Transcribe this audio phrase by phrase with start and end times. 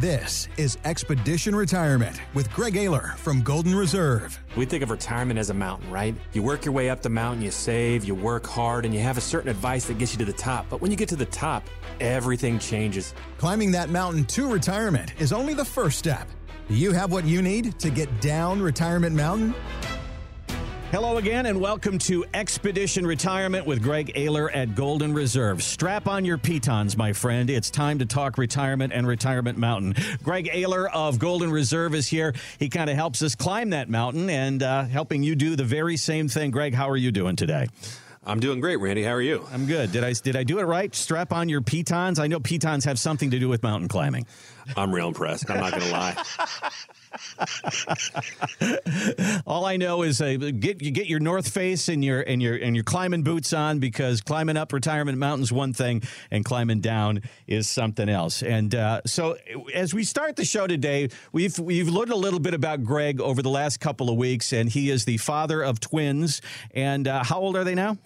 [0.00, 4.36] This is Expedition Retirement with Greg Ayler from Golden Reserve.
[4.56, 6.16] We think of retirement as a mountain, right?
[6.32, 9.18] You work your way up the mountain, you save, you work hard, and you have
[9.18, 10.66] a certain advice that gets you to the top.
[10.68, 11.62] But when you get to the top,
[12.00, 13.14] everything changes.
[13.38, 16.28] Climbing that mountain to retirement is only the first step.
[16.68, 19.54] Do you have what you need to get down Retirement Mountain?
[20.94, 25.60] Hello again, and welcome to Expedition Retirement with Greg Ayler at Golden Reserve.
[25.60, 27.50] Strap on your pitons, my friend.
[27.50, 29.96] It's time to talk retirement and Retirement Mountain.
[30.22, 32.32] Greg Ayler of Golden Reserve is here.
[32.60, 35.96] He kind of helps us climb that mountain and uh, helping you do the very
[35.96, 36.52] same thing.
[36.52, 37.66] Greg, how are you doing today?
[38.24, 39.02] I'm doing great, Randy.
[39.02, 39.44] How are you?
[39.50, 39.90] I'm good.
[39.90, 40.94] Did I did I do it right?
[40.94, 42.20] Strap on your pitons.
[42.20, 44.26] I know pitons have something to do with mountain climbing.
[44.76, 45.50] I'm real impressed.
[45.50, 46.22] I'm not going to lie.
[49.46, 52.56] All I know is uh, get you get your North Face and your and your
[52.56, 57.22] and your climbing boots on because climbing up retirement mountains one thing and climbing down
[57.46, 58.42] is something else.
[58.42, 59.36] And uh, so
[59.72, 63.42] as we start the show today, we've we've learned a little bit about Greg over
[63.42, 66.40] the last couple of weeks, and he is the father of twins.
[66.72, 67.98] And uh, how old are they now?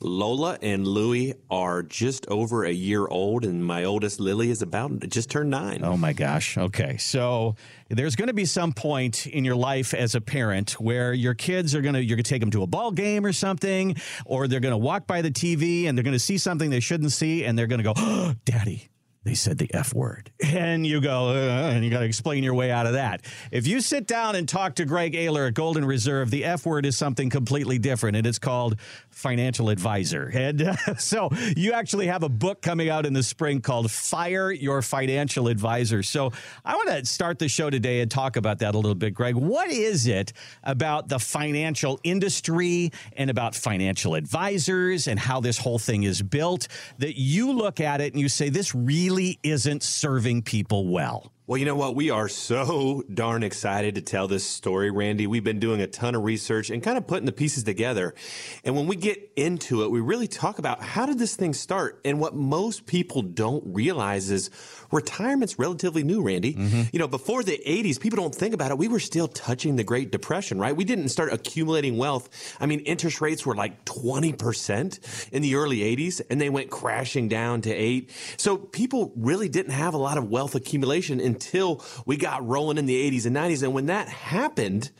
[0.00, 5.00] Lola and Louie are just over a year old, and my oldest Lily is about
[5.08, 5.80] just turned nine.
[5.82, 6.58] Oh my gosh.
[6.58, 6.98] Okay.
[6.98, 7.56] So
[7.88, 11.74] there's going to be some point in your life as a parent where your kids
[11.74, 14.48] are going to, you're going to take them to a ball game or something, or
[14.48, 17.12] they're going to walk by the TV and they're going to see something they shouldn't
[17.12, 18.90] see, and they're going to go, oh, Daddy,
[19.26, 20.30] they said the F word.
[20.40, 23.22] And you go, uh, and you got to explain your way out of that.
[23.50, 26.86] If you sit down and talk to Greg Ayler at Golden Reserve, the F word
[26.86, 28.78] is something completely different, and it's called
[29.10, 30.30] financial advisor.
[30.32, 34.52] And uh, so you actually have a book coming out in the spring called Fire
[34.52, 36.04] Your Financial Advisor.
[36.04, 36.32] So
[36.64, 39.34] I want to start the show today and talk about that a little bit, Greg.
[39.34, 40.32] What is it
[40.62, 46.68] about the financial industry and about financial advisors and how this whole thing is built
[46.98, 51.32] that you look at it and you say, this really really isn't serving people well.
[51.48, 51.94] Well, you know what?
[51.94, 55.28] We are so darn excited to tell this story, Randy.
[55.28, 58.16] We've been doing a ton of research and kind of putting the pieces together.
[58.64, 62.00] And when we get into it, we really talk about how did this thing start?
[62.04, 64.50] And what most people don't realize is
[64.90, 66.54] retirement's relatively new, Randy.
[66.54, 66.82] Mm-hmm.
[66.92, 68.78] You know, before the 80s, people don't think about it.
[68.78, 70.76] We were still touching the Great Depression, right?
[70.76, 72.56] We didn't start accumulating wealth.
[72.58, 77.28] I mean, interest rates were like 20% in the early 80s and they went crashing
[77.28, 78.10] down to 8.
[78.36, 82.78] So people really didn't have a lot of wealth accumulation in until we got rolling
[82.78, 83.62] in the 80s and 90s.
[83.62, 84.90] And when that happened,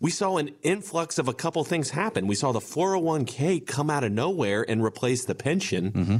[0.00, 2.26] we saw an influx of a couple things happen.
[2.26, 5.92] We saw the 401k come out of nowhere and replace the pension.
[5.92, 6.16] Mm-hmm.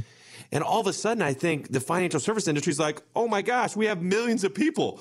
[0.51, 3.41] And all of a sudden, I think the financial service industry is like, oh my
[3.41, 4.99] gosh, we have millions of people.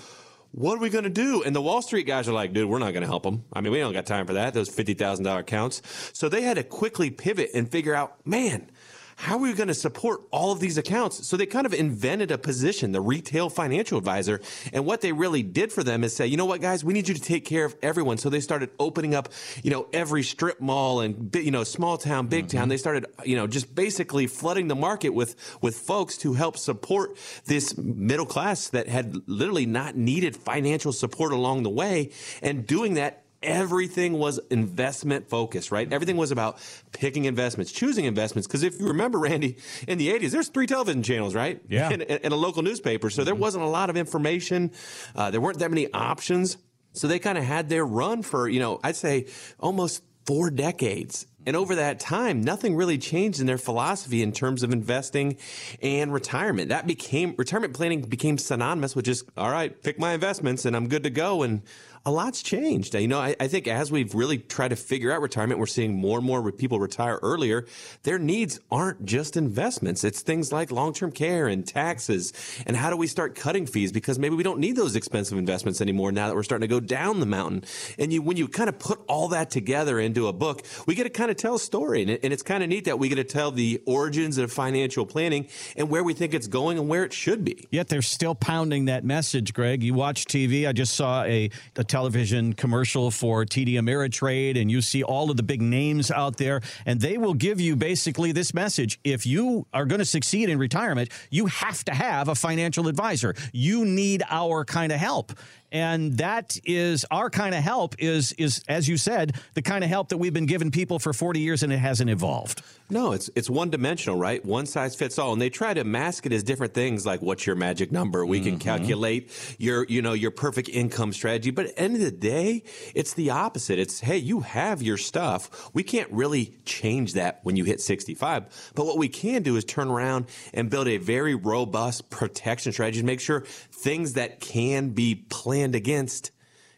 [0.51, 1.43] What are we going to do?
[1.43, 3.45] And the Wall Street guys are like, dude, we're not going to help them.
[3.53, 4.53] I mean, we don't got time for that.
[4.53, 5.81] Those $50,000 accounts.
[6.13, 8.71] So they had to quickly pivot and figure out, man,
[9.17, 11.27] how are we going to support all of these accounts?
[11.27, 14.41] So they kind of invented a position, the retail financial advisor.
[14.73, 17.09] And what they really did for them is say, you know what, guys, we need
[17.09, 18.19] you to take care of everyone.
[18.19, 19.29] So they started opening up,
[19.63, 22.59] you know, every strip mall and, you know, small town, big mm-hmm.
[22.59, 22.69] town.
[22.69, 27.17] They started, you know, just basically flooding the market with, with folks to help support
[27.47, 32.11] this middle class that had literally not needed financial support along the way
[32.43, 35.91] and doing that everything was investment focused, right?
[35.93, 36.59] Everything was about
[36.93, 38.47] picking investments, choosing investments.
[38.47, 41.61] Because if you remember, Randy, in the 80s, there's three television channels, right?
[41.69, 41.91] Yeah.
[41.91, 43.11] And, and a local newspaper.
[43.11, 43.43] So there mm-hmm.
[43.43, 44.73] wasn't a lot of information.
[45.15, 46.57] Uh, there weren't that many options.
[46.93, 49.27] So they kind of had their run for, you know, I'd say
[49.59, 51.27] almost four decades.
[51.45, 55.39] And over that time, nothing really changed in their philosophy in terms of investing
[55.83, 56.69] and retirement.
[56.69, 60.89] That became retirement planning became synonymous with just, all right, pick my investments and I'm
[60.89, 61.43] good to go.
[61.43, 61.63] And
[62.05, 62.95] a lot's changed.
[62.95, 65.95] You know, I, I, think as we've really tried to figure out retirement, we're seeing
[65.95, 67.65] more and more people retire earlier.
[68.03, 70.03] Their needs aren't just investments.
[70.03, 72.33] It's things like long-term care and taxes.
[72.67, 73.93] And how do we start cutting fees?
[73.93, 76.81] Because maybe we don't need those expensive investments anymore now that we're starting to go
[76.81, 77.65] down the mountain.
[77.99, 81.05] And you, when you kind of put all that together into a book, we get
[81.05, 82.03] to kind of tell a story.
[82.03, 84.51] And, it, and it's kind of neat that we get to tell the origins of
[84.53, 85.47] financial planning
[85.77, 87.69] and where we think it's going and where it should be.
[87.71, 89.85] Yet they're still pounding that message, Greg.
[89.85, 90.67] You watch TV.
[90.67, 95.37] I just saw a, a television commercial for TD Ameritrade, and you see all of
[95.37, 98.99] the big names out there, and they will give you basically this message.
[99.05, 103.35] If you are going to succeed in retirement, you have to have a financial advisor.
[103.53, 105.33] You need our kind of help.
[105.73, 109.91] And that is our kind of help is is as you said, the kind of
[109.91, 112.63] help that we've been giving people for 40 years and it hasn't evolved.
[112.91, 114.45] No, it's it's one dimensional, right?
[114.45, 117.47] One size fits all, and they try to mask it as different things, like what's
[117.47, 118.27] your magic number?
[118.27, 118.51] We mm-hmm.
[118.51, 122.11] can calculate your you know your perfect income strategy, but at the end of the
[122.11, 122.65] day,
[122.95, 123.79] it's the opposite.
[123.79, 125.71] It's hey, you have your stuff.
[125.73, 129.65] We can't really change that when you hit 65, but what we can do is
[129.65, 133.45] turn around and build a very robust protection strategy to make sure
[133.83, 136.31] things that can be planned against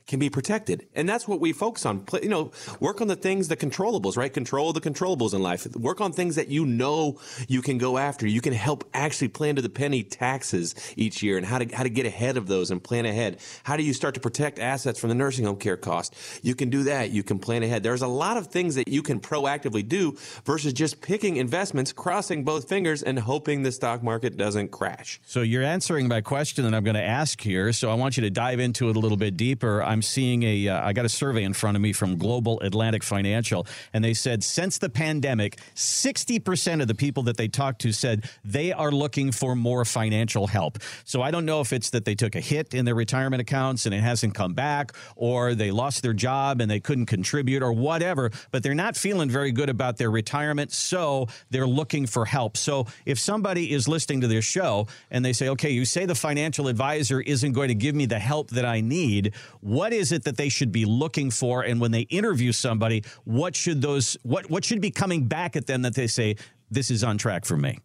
[0.07, 0.87] can be protected.
[0.95, 2.05] And that's what we focus on.
[2.23, 4.33] You know, work on the things, the controllables, right?
[4.33, 5.67] Control the controllables in life.
[5.77, 7.19] Work on things that you know
[7.49, 8.27] you can go after.
[8.27, 11.83] You can help actually plan to the penny taxes each year and how to, how
[11.83, 13.39] to get ahead of those and plan ahead.
[13.63, 16.15] How do you start to protect assets from the nursing home care cost?
[16.43, 17.11] You can do that.
[17.11, 17.83] You can plan ahead.
[17.83, 22.45] There's a lot of things that you can proactively do versus just picking investments, crossing
[22.45, 25.21] both fingers and hoping the stock market doesn't crash.
[25.25, 27.73] So you're answering my question that I'm going to ask here.
[27.73, 29.83] So I want you to dive into it a little bit deeper.
[30.03, 30.69] Seeing a.
[30.69, 34.15] Uh, I got a survey in front of me from Global Atlantic Financial, and they
[34.15, 38.91] said since the pandemic, 60% of the people that they talked to said they are
[38.91, 40.79] looking for more financial help.
[41.05, 43.87] So I don't know if it's that they took a hit in their retirement accounts
[43.87, 47.73] and it hasn't come back, or they lost their job and they couldn't contribute, or
[47.73, 50.73] whatever, but they're not feeling very good about their retirement.
[50.73, 52.57] So they're looking for help.
[52.57, 56.15] So if somebody is listening to this show and they say, okay, you say the
[56.15, 60.25] financial advisor isn't going to give me the help that I need, what is it
[60.25, 61.63] that they should be looking for?
[61.63, 65.67] And when they interview somebody what should those what what should be coming back at
[65.67, 66.37] them that they say
[66.71, 67.79] this is on track for me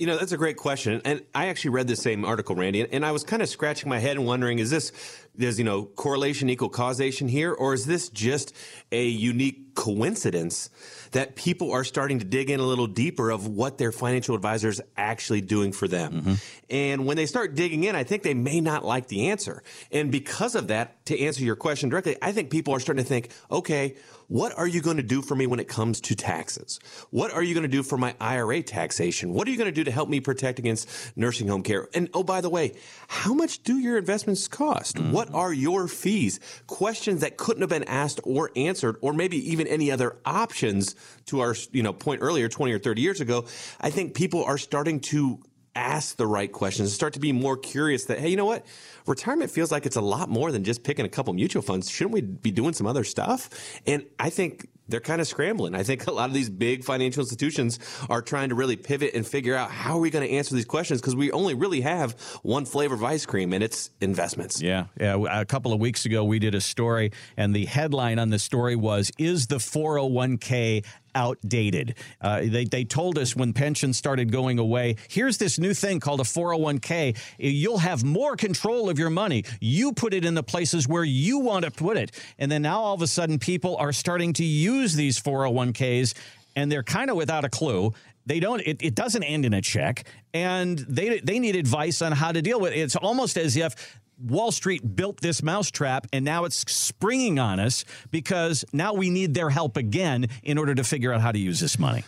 [0.00, 1.02] you know, that's a great question.
[1.04, 3.98] And I actually read the same article, Randy, and I was kind of scratching my
[3.98, 4.92] head and wondering, is this,
[5.38, 7.52] does, you know, correlation equal causation here?
[7.52, 8.56] Or is this just
[8.90, 10.70] a unique coincidence
[11.10, 14.80] that people are starting to dig in a little deeper of what their financial advisors
[14.96, 16.12] actually doing for them?
[16.14, 16.34] Mm-hmm.
[16.70, 19.62] And when they start digging in, I think they may not like the answer.
[19.92, 23.08] And because of that, to answer your question directly, I think people are starting to
[23.08, 23.96] think, okay,
[24.30, 26.78] what are you going to do for me when it comes to taxes?
[27.10, 29.34] What are you going to do for my IRA taxation?
[29.34, 31.88] What are you going to do to help me protect against nursing home care?
[31.94, 32.76] And oh, by the way,
[33.08, 34.94] how much do your investments cost?
[34.94, 35.10] Mm-hmm.
[35.10, 36.38] What are your fees?
[36.68, 40.94] Questions that couldn't have been asked or answered, or maybe even any other options
[41.26, 43.46] to our, you know, point earlier, 20 or 30 years ago.
[43.80, 45.40] I think people are starting to
[45.74, 48.66] ask the right questions and start to be more curious that, hey, you know what?
[49.06, 51.90] Retirement feels like it's a lot more than just picking a couple mutual funds.
[51.90, 53.50] Shouldn't we be doing some other stuff?
[53.86, 55.74] And I think they're kind of scrambling.
[55.74, 57.78] I think a lot of these big financial institutions
[58.08, 60.64] are trying to really pivot and figure out how are we going to answer these
[60.64, 62.12] questions because we only really have
[62.42, 64.60] one flavor of ice cream and it's investments.
[64.60, 64.86] Yeah.
[64.98, 65.16] Yeah.
[65.30, 68.76] A couple of weeks ago, we did a story, and the headline on the story
[68.76, 70.84] was Is the 401k
[71.14, 71.94] outdated.
[72.20, 76.20] Uh, they, they told us when pensions started going away here's this new thing called
[76.20, 77.16] a 401k.
[77.38, 79.44] You'll have more control of your money.
[79.60, 82.12] You put it in the places where you want to put it.
[82.38, 86.14] And then now all of a sudden, people are starting to use these 401ks
[86.56, 87.92] and they're kind of without a clue.
[88.26, 88.60] They don't.
[88.60, 90.04] It, it, doesn't end in a check,
[90.34, 92.78] and they they need advice on how to deal with it.
[92.78, 97.84] It's almost as if Wall Street built this mousetrap and now it's springing on us
[98.10, 101.60] because now we need their help again in order to figure out how to use
[101.60, 102.04] this money.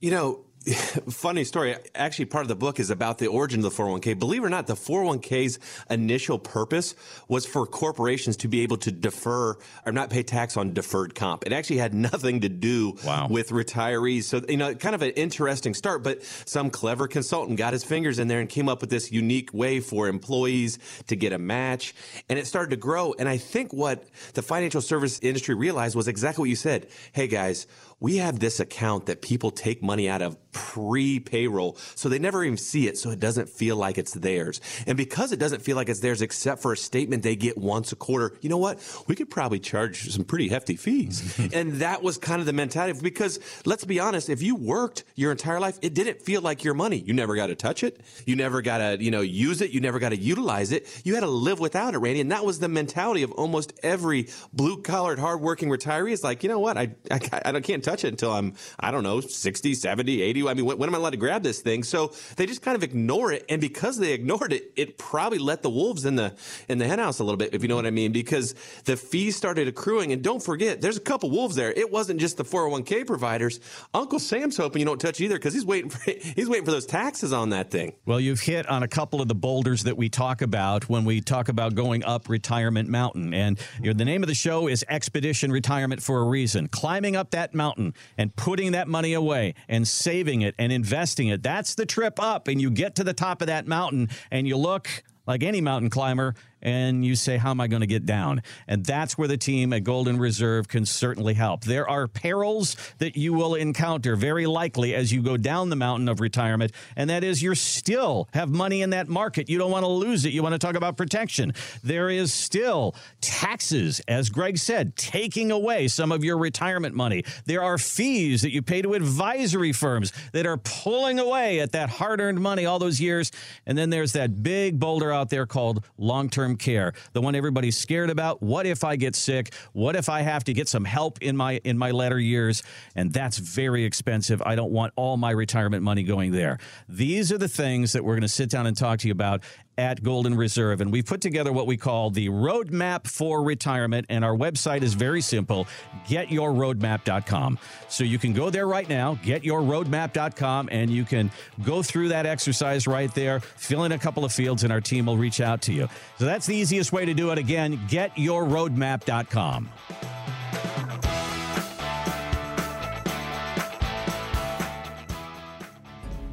[0.00, 0.40] You know,
[1.10, 1.76] funny story.
[1.94, 4.18] Actually, part of the book is about the origin of the 401k.
[4.18, 5.58] Believe it or not, the 401k's
[5.90, 6.94] initial purpose
[7.28, 11.44] was for corporations to be able to defer or not pay tax on deferred comp.
[11.44, 13.28] It actually had nothing to do wow.
[13.28, 14.24] with retirees.
[14.24, 18.18] So, you know, kind of an interesting start, but some clever consultant got his fingers
[18.18, 20.78] in there and came up with this unique way for employees
[21.08, 21.94] to get a match.
[22.30, 23.14] And it started to grow.
[23.18, 26.86] And I think what the financial service industry realized was exactly what you said.
[27.12, 27.66] Hey guys,
[28.04, 31.78] we have this account that people take money out of pre payroll.
[31.94, 32.98] So they never even see it.
[32.98, 34.60] So it doesn't feel like it's theirs.
[34.86, 37.92] And because it doesn't feel like it's theirs, except for a statement they get once
[37.92, 38.78] a quarter, you know what?
[39.08, 41.40] We could probably charge some pretty hefty fees.
[41.54, 45.32] and that was kind of the mentality because let's be honest, if you worked your
[45.32, 46.98] entire life, it didn't feel like your money.
[46.98, 48.02] You never got to touch it.
[48.26, 49.70] You never got to, you know, use it.
[49.70, 51.00] You never got to utilize it.
[51.04, 52.20] You had to live without it, Randy.
[52.20, 56.50] And that was the mentality of almost every blue collared, hardworking retiree is like, you
[56.50, 56.76] know what?
[56.76, 60.48] I, I, I can't touch touch it until I'm, I don't know, 60, 70, 80.
[60.48, 61.82] I mean, when, when am I allowed to grab this thing?
[61.82, 63.44] So they just kind of ignore it.
[63.48, 66.34] And because they ignored it, it probably let the wolves in the,
[66.68, 69.36] in the henhouse a little bit, if you know what I mean, because the fees
[69.36, 70.12] started accruing.
[70.12, 71.72] And don't forget, there's a couple wolves there.
[71.72, 73.60] It wasn't just the 401k providers.
[73.92, 76.86] Uncle Sam's hoping you don't touch either because he's waiting for, he's waiting for those
[76.86, 77.94] taxes on that thing.
[78.06, 81.20] Well, you've hit on a couple of the boulders that we talk about when we
[81.20, 83.32] talk about going up retirement mountain.
[83.32, 86.68] And you know, the name of the show is Expedition Retirement for a reason.
[86.68, 91.28] Climbing up that mountain mountain and putting that money away and saving it and investing
[91.28, 91.42] it.
[91.42, 92.48] That's the trip up.
[92.48, 94.88] And you get to the top of that mountain and you look
[95.26, 98.42] like any mountain climber and you say, How am I going to get down?
[98.66, 101.64] And that's where the team at Golden Reserve can certainly help.
[101.64, 106.08] There are perils that you will encounter very likely as you go down the mountain
[106.08, 109.48] of retirement, and that is you still have money in that market.
[109.48, 110.32] You don't want to lose it.
[110.32, 111.52] You want to talk about protection.
[111.82, 117.24] There is still taxes, as Greg said, taking away some of your retirement money.
[117.44, 121.90] There are fees that you pay to advisory firms that are pulling away at that
[121.90, 123.30] hard earned money all those years.
[123.66, 127.76] And then there's that big boulder out there called long term care, the one everybody's
[127.76, 128.42] scared about.
[128.42, 129.52] What if I get sick?
[129.72, 132.62] What if I have to get some help in my in my latter years?
[132.94, 134.42] And that's very expensive.
[134.44, 136.58] I don't want all my retirement money going there.
[136.88, 139.42] These are the things that we're going to sit down and talk to you about
[139.78, 140.80] at Golden Reserve.
[140.80, 144.06] And we've put together what we call the Roadmap for Retirement.
[144.08, 145.66] And our website is very simple
[146.06, 147.58] getyourroadmap.com.
[147.88, 151.30] So you can go there right now, getyourroadmap.com, and you can
[151.64, 155.06] go through that exercise right there, fill in a couple of fields, and our team
[155.06, 155.88] will reach out to you.
[156.18, 157.38] So that's the easiest way to do it.
[157.38, 159.70] Again, getyourroadmap.com.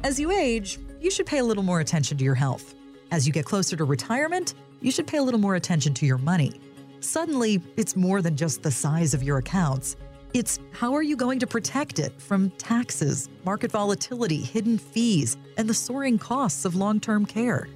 [0.04, 2.74] As you age, you should pay a little more attention to your health.
[3.12, 6.16] As you get closer to retirement, you should pay a little more attention to your
[6.16, 6.58] money.
[7.00, 9.96] Suddenly, it's more than just the size of your accounts.
[10.32, 15.68] It's how are you going to protect it from taxes, market volatility, hidden fees, and
[15.68, 17.68] the soaring costs of long term care.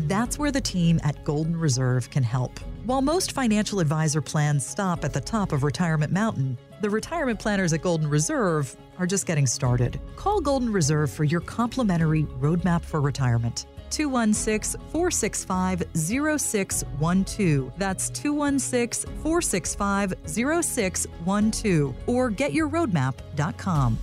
[0.00, 2.60] That's where the team at Golden Reserve can help.
[2.84, 7.72] While most financial advisor plans stop at the top of Retirement Mountain, the retirement planners
[7.72, 9.98] at Golden Reserve are just getting started.
[10.16, 13.64] Call Golden Reserve for your complimentary roadmap for retirement.
[13.94, 17.72] 216 465 0612.
[17.78, 23.98] That's 216 465 0612 or getyourroadmap.com.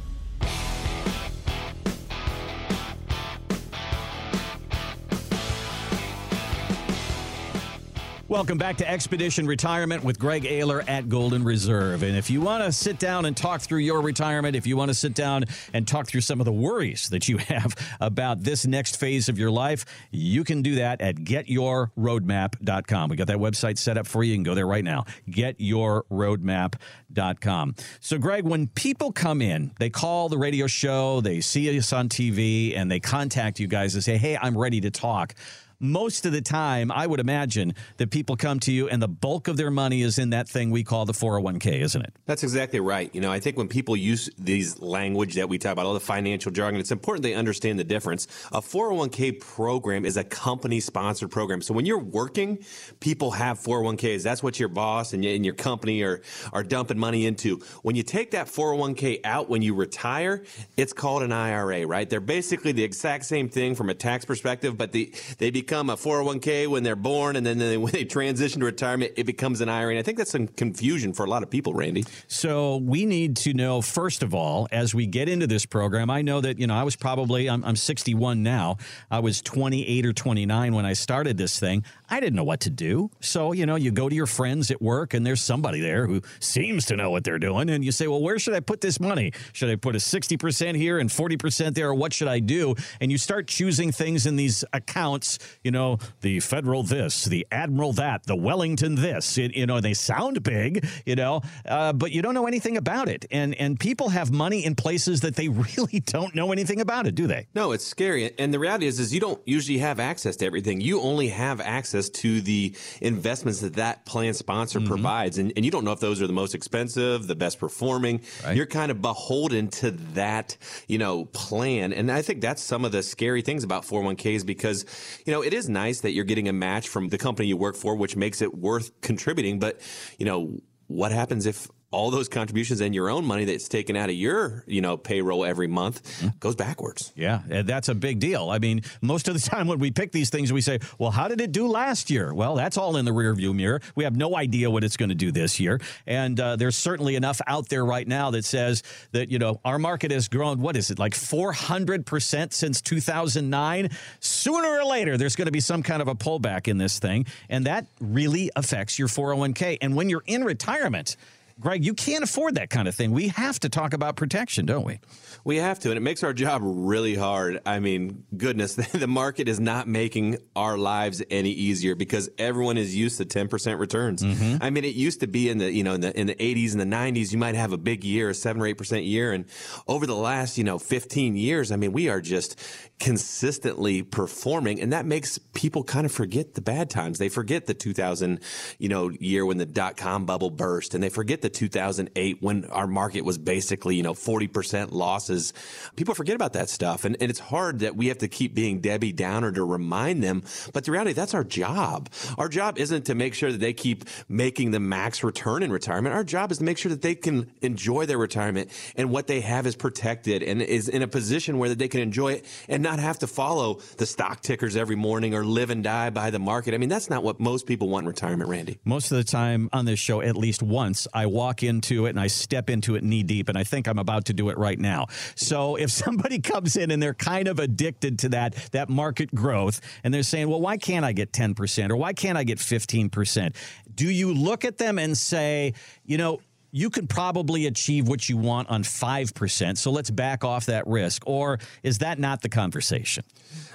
[8.32, 12.02] Welcome back to Expedition Retirement with Greg Ayler at Golden Reserve.
[12.02, 14.88] And if you want to sit down and talk through your retirement, if you want
[14.88, 18.66] to sit down and talk through some of the worries that you have about this
[18.66, 23.10] next phase of your life, you can do that at getyourroadmap.com.
[23.10, 24.32] We got that website set up for you.
[24.32, 25.04] You can go there right now.
[25.30, 27.76] Getyourroadmap.com.
[28.00, 32.08] So, Greg, when people come in, they call the radio show, they see us on
[32.08, 35.36] TV, and they contact you guys and say, Hey, I'm ready to talk
[35.82, 39.48] most of the time, I would imagine that people come to you and the bulk
[39.48, 42.14] of their money is in that thing we call the 401k, isn't it?
[42.28, 43.10] That's exactly right.
[43.14, 46.00] You know, I think when people use these language that we talk about, all the
[46.00, 48.28] financial jargon, it's important they understand the difference.
[48.52, 51.64] A 401k program is a company sponsored program.
[51.64, 52.60] So when you're working,
[53.00, 54.22] people have 401ks.
[54.22, 56.22] That's what your boss and your company are,
[56.54, 57.60] are dumping money into.
[57.82, 60.44] When you take that 401k out when you retire,
[60.78, 62.08] it's called an IRA, right?
[62.08, 65.90] They're basically the exact same thing from a tax perspective, but the, they become become
[65.90, 69.62] a 401k when they're born, and then they, when they transition to retirement, it becomes
[69.62, 69.98] an IRA.
[69.98, 72.04] I think that's some confusion for a lot of people, Randy.
[72.28, 76.24] So we need to know, first of all, as we get into this program, I
[76.24, 78.80] know that, you know, I was probably, I'm, I'm 61 now.
[79.10, 81.86] I was 28 or 29 when I started this thing.
[82.12, 83.10] I didn't know what to do.
[83.22, 86.22] So, you know, you go to your friends at work and there's somebody there who
[86.40, 87.70] seems to know what they're doing.
[87.70, 89.32] And you say, well, where should I put this money?
[89.54, 91.90] Should I put a 60% here and 40% there?
[91.90, 92.76] Or what should I do?
[93.00, 97.94] And you start choosing things in these accounts you know, the federal this, the admiral
[97.94, 99.38] that, the Wellington this.
[99.38, 103.10] It, you know, they sound big, you know, uh, but you don't know anything about
[103.10, 103.26] it.
[103.32, 107.16] And and people have money in places that they really don't know anything about it,
[107.16, 107.48] do they?
[107.54, 108.32] No, it's scary.
[108.38, 110.82] And the reality is, is you don't usually have access to everything.
[110.82, 114.88] You only have access to the investments that that plan sponsor mm-hmm.
[114.88, 118.22] provides, and, and you don't know if those are the most expensive, the best performing.
[118.44, 118.56] Right.
[118.56, 121.94] You're kind of beholden to that, you know, plan.
[121.94, 124.86] And I think that's some of the scary things about 401ks because,
[125.26, 127.76] you know, it is nice that you're getting a match from the company you work
[127.76, 129.60] for, which makes it worth contributing.
[129.60, 129.80] But,
[130.18, 134.10] you know, what happens if all those contributions and your own money that's taken out
[134.10, 136.30] of your, you know, payroll every month mm-hmm.
[136.40, 137.12] goes backwards.
[137.16, 138.50] Yeah, that's a big deal.
[138.50, 141.28] I mean, most of the time when we pick these things, we say, well, how
[141.28, 142.34] did it do last year?
[142.34, 143.82] Well, that's all in the rearview mirror.
[143.96, 145.82] We have no idea what it's going to do this year.
[146.08, 149.78] And uh, there's certainly enough out there right now that says that, you know, our
[149.78, 153.90] market has grown, what is it, like 400% since 2009?
[154.22, 157.26] Sooner or later, there's going to be some kind of a pullback in this thing.
[157.50, 159.80] And that really affects your 401k.
[159.82, 161.18] And when you're in retirement,
[161.62, 163.12] Greg, you can't afford that kind of thing.
[163.12, 165.00] We have to talk about protection, don't we?
[165.44, 167.62] We have to, and it makes our job really hard.
[167.66, 172.96] I mean, goodness, the market is not making our lives any easier because everyone is
[172.96, 174.24] used to 10% returns.
[174.24, 174.58] Mm-hmm.
[174.60, 176.72] I mean, it used to be in the, you know, in the, in the 80s
[176.72, 179.32] and the 90s, you might have a big year, a 7 or 8% year.
[179.32, 179.46] And
[179.88, 182.60] over the last, you know, 15 years, I mean, we are just
[183.02, 184.80] consistently performing.
[184.80, 187.18] And that makes people kind of forget the bad times.
[187.18, 188.40] They forget the 2000,
[188.78, 192.66] you know, year when the dot com bubble burst and they forget the 2008 when
[192.66, 195.52] our market was basically, you know, 40% losses.
[195.96, 197.04] People forget about that stuff.
[197.04, 200.44] And, and it's hard that we have to keep being Debbie Downer to remind them.
[200.72, 202.08] But the reality, that's our job.
[202.38, 206.14] Our job isn't to make sure that they keep making the max return in retirement.
[206.14, 209.42] Our job is to make sure that they can enjoy their retirement and what they
[209.42, 212.84] have is protected and is in a position where that they can enjoy it and
[212.84, 216.40] not have to follow the stock tickers every morning or live and die by the
[216.40, 216.74] market.
[216.74, 218.80] I mean, that's not what most people want in retirement, Randy.
[218.84, 222.20] Most of the time on this show, at least once, I walk into it and
[222.20, 224.80] I step into it knee deep, and I think I'm about to do it right
[224.80, 225.08] now.
[225.36, 229.82] So if somebody comes in and they're kind of addicted to that that market growth,
[230.04, 233.56] and they're saying, "Well, why can't I get 10% or why can't I get 15%?"
[233.94, 235.74] Do you look at them and say,
[236.06, 236.40] you know,
[236.72, 239.78] you could probably achieve what you want on 5%.
[239.78, 241.24] So let's back off that risk.
[241.26, 243.24] Or is that not the conversation?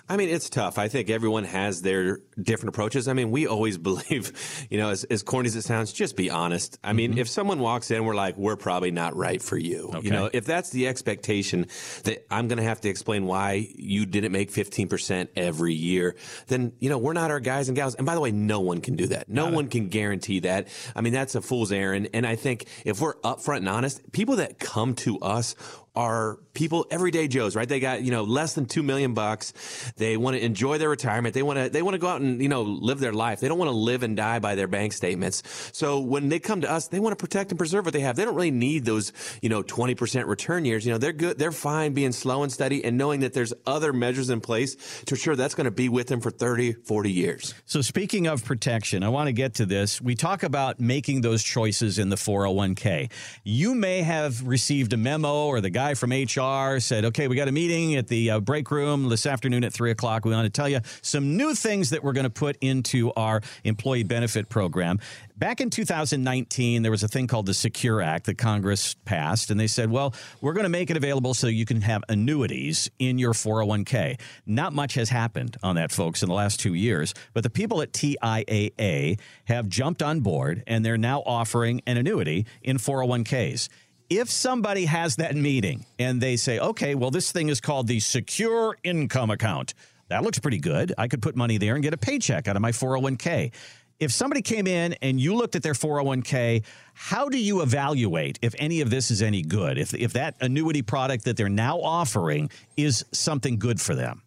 [0.08, 0.78] I mean, it's tough.
[0.78, 3.08] I think everyone has their different approaches.
[3.08, 6.30] I mean, we always believe, you know, as, as corny as it sounds, just be
[6.30, 6.78] honest.
[6.84, 7.20] I mean, mm-hmm.
[7.20, 9.90] if someone walks in, we're like, we're probably not right for you.
[9.94, 10.06] Okay.
[10.06, 11.66] You know, if that's the expectation
[12.04, 16.14] that I'm going to have to explain why you didn't make 15% every year,
[16.46, 17.96] then, you know, we're not our guys and gals.
[17.96, 19.28] And by the way, no one can do that.
[19.28, 20.68] No one can guarantee that.
[20.94, 22.10] I mean, that's a fool's errand.
[22.14, 25.56] And I think if we're upfront and honest, people that come to us
[25.96, 27.68] are people everyday joes right?
[27.68, 29.52] They got you know less than 2 million bucks.
[29.96, 31.34] They want to enjoy their retirement.
[31.34, 33.40] They want to they want to go out and you know live their life.
[33.40, 35.42] They don't want to live and die by their bank statements.
[35.72, 38.16] So when they come to us they want to protect and preserve what they have.
[38.16, 39.12] They don't really need those
[39.42, 40.84] you know 20% return years.
[40.84, 41.38] You know they're good.
[41.38, 44.76] They're fine being slow and steady and knowing that there's other measures in place
[45.06, 47.54] to ensure that's going to be with them for 30 40 years.
[47.64, 50.00] So speaking of protection i want to get to this.
[50.00, 53.10] We talk about making those choices in the 401k
[53.44, 57.36] you may have received a memo or the guy guy from HR said, okay, we
[57.36, 60.24] got a meeting at the uh, break room this afternoon at three o'clock.
[60.24, 63.40] We want to tell you some new things that we're going to put into our
[63.62, 64.98] employee benefit program.
[65.36, 69.60] Back in 2019, there was a thing called the Secure Act that Congress passed, and
[69.60, 73.18] they said, well, we're going to make it available so you can have annuities in
[73.18, 74.18] your 401k.
[74.44, 77.80] Not much has happened on that, folks, in the last two years, but the people
[77.80, 83.68] at TIAA have jumped on board and they're now offering an annuity in 401ks
[84.08, 88.00] if somebody has that meeting and they say, okay, well, this thing is called the
[88.00, 89.74] secure income account,
[90.08, 90.94] that looks pretty good.
[90.96, 93.52] I could put money there and get a paycheck out of my 401k.
[93.98, 98.54] If somebody came in and you looked at their 401k, how do you evaluate if
[98.58, 99.78] any of this is any good?
[99.78, 104.22] If, if that annuity product that they're now offering is something good for them?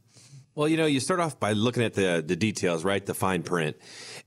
[0.55, 3.05] Well, you know, you start off by looking at the the details, right?
[3.05, 3.77] The fine print.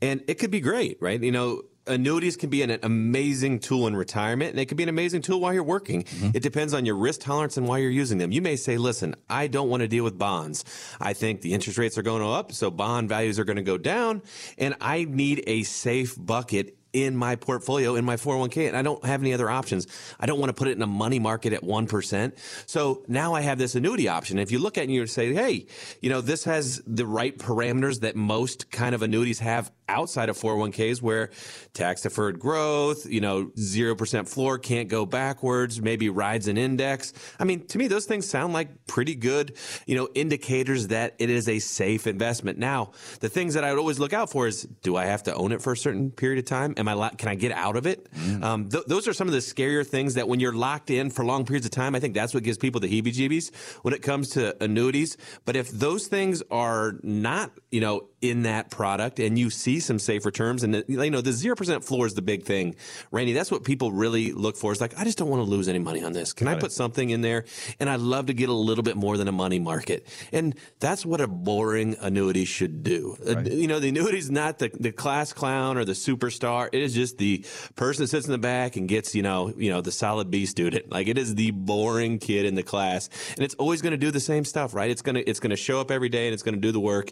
[0.00, 1.22] And it could be great, right?
[1.22, 4.88] You know, annuities can be an amazing tool in retirement and it can be an
[4.88, 6.05] amazing tool while you're working.
[6.05, 6.31] Mm-hmm.
[6.35, 8.33] It depends on your risk tolerance and why you're using them.
[8.33, 10.64] You may say, listen, I don't want to deal with bonds.
[11.01, 13.62] I think the interest rates are going to up, so bond values are going to
[13.62, 14.23] go down,
[14.59, 19.03] and I need a safe bucket in my portfolio in my 401k and I don't
[19.05, 19.87] have any other options.
[20.21, 22.33] I don't want to put it in a money market at 1%.
[22.66, 24.38] So now I have this annuity option.
[24.38, 25.66] If you look at it and you say, hey,
[26.01, 30.38] you know, this has the right parameters that most kind of annuities have outside of
[30.38, 31.31] 401ks where
[31.75, 37.12] tax deferred growth, you know, 0% floor can't go backwards, maybe rides an index.
[37.38, 41.31] I mean, to me, those things sound like pretty good, you know, indicators that it
[41.31, 42.59] is a safe investment.
[42.59, 45.35] Now, the things that I would always look out for is do I have to
[45.35, 46.75] own it for a certain period of time?
[46.77, 48.12] Am I, can I get out of it?
[48.12, 48.42] Mm.
[48.42, 51.25] Um, th- those are some of the scarier things that when you're locked in for
[51.25, 54.03] long periods of time, I think that's what gives people the heebie jeebies when it
[54.03, 55.16] comes to annuities.
[55.45, 59.98] But if those things are not, you know, in that product and you see some
[59.98, 62.76] safer terms and you know the 0% floor is the big thing.
[63.11, 64.72] Randy that's what people really look for.
[64.72, 66.32] Is like i just don't want to lose any money on this.
[66.32, 67.44] Can Got i put something in there?
[67.80, 70.06] And i'd love to get a little bit more than a money market.
[70.32, 73.16] And that's what a boring annuity should do.
[73.26, 73.46] Uh, right.
[73.46, 76.68] uh, you know the annuity is not the, the class clown or the superstar.
[76.72, 79.70] It is just the person that sits in the back and gets you know you
[79.70, 80.92] know the solid b student.
[80.92, 83.08] Like it is the boring kid in the class.
[83.35, 84.90] And it's always going to do the same stuff right?
[84.90, 86.70] It's going to it's going to show up every day and it's going to do
[86.70, 87.11] the work.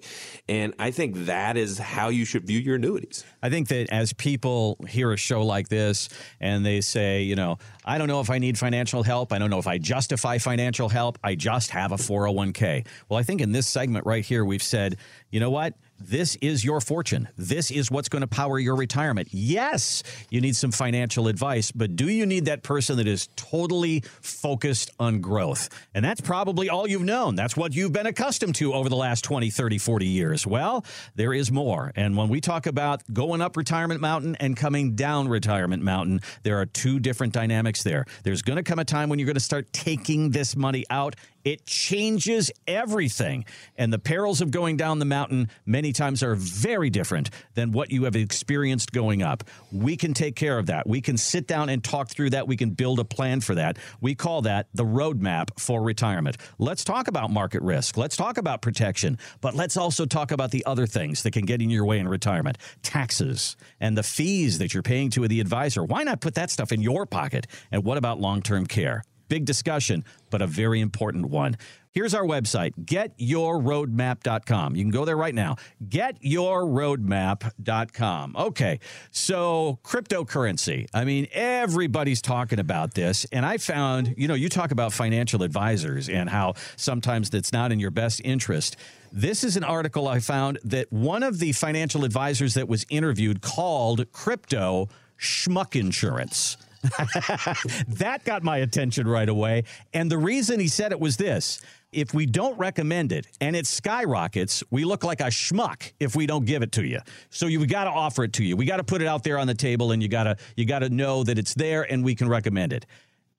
[0.49, 3.25] And i think think that is how you should view your annuities.
[3.43, 6.11] I think that as people hear a show like this
[6.41, 9.33] and they say, you know, I don't know if I need financial help.
[9.33, 11.19] I don't know if I justify financial help.
[11.25, 12.87] I just have a 401k.
[13.09, 14.99] Well, I think in this segment right here, we've said,
[15.31, 15.75] you know what?
[16.01, 17.29] This is your fortune.
[17.37, 19.29] This is what's going to power your retirement.
[19.33, 24.03] Yes, you need some financial advice, but do you need that person that is totally
[24.23, 25.69] focused on growth?
[25.95, 27.35] And that's probably all you've known.
[27.35, 30.47] That's what you've been accustomed to over the last 20, 30, 40 years.
[30.47, 30.87] Well,
[31.17, 31.93] there is more.
[31.95, 36.59] And when we talk about going up retirement mountain and coming down retirement mountain, there
[36.59, 38.07] are two different dynamics there.
[38.25, 41.17] There's going to come a time when you're going to start taking this money out
[41.45, 43.45] It changes everything.
[43.77, 47.91] And the perils of going down the mountain many times are very different than what
[47.91, 49.45] you have experienced going up.
[49.73, 50.87] We can take care of that.
[50.87, 52.47] We can sit down and talk through that.
[52.47, 53.79] We can build a plan for that.
[54.01, 56.37] We call that the roadmap for retirement.
[56.59, 57.97] Let's talk about market risk.
[57.97, 61.63] Let's talk about protection, but let's also talk about the other things that can get
[61.63, 65.83] in your way in retirement taxes and the fees that you're paying to the advisor.
[65.85, 67.47] Why not put that stuff in your pocket?
[67.71, 69.05] And what about long term care?
[69.31, 71.57] Big discussion, but a very important one.
[71.93, 74.75] Here's our website, getyourroadmap.com.
[74.75, 75.55] You can go there right now.
[75.89, 78.37] Getyourroadmap.com.
[78.37, 78.81] Okay,
[79.13, 80.89] so cryptocurrency.
[80.93, 83.25] I mean, everybody's talking about this.
[83.31, 87.71] And I found, you know, you talk about financial advisors and how sometimes that's not
[87.71, 88.77] in your best interest.
[89.13, 93.43] This is an article I found that one of the financial advisors that was interviewed
[93.43, 96.57] called crypto schmuck insurance.
[97.89, 99.65] that got my attention right away.
[99.93, 101.61] And the reason he said it was this
[101.93, 106.27] if we don't recommend it and it skyrockets, we look like a schmuck if we
[106.27, 107.01] don't give it to you.
[107.31, 108.57] So you got to offer it to you.
[108.57, 110.65] We got to put it out there on the table and you got to you
[110.65, 112.87] got to know that it's there and we can recommend it.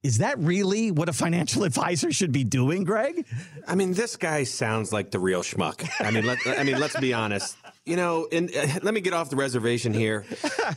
[0.04, 3.26] Is that really what a financial advisor should be doing, Greg?
[3.68, 5.88] I mean, this guy sounds like the real schmuck.
[6.00, 7.56] I mean, let, I mean, let's be honest.
[7.84, 10.24] You know, and uh, let me get off the reservation here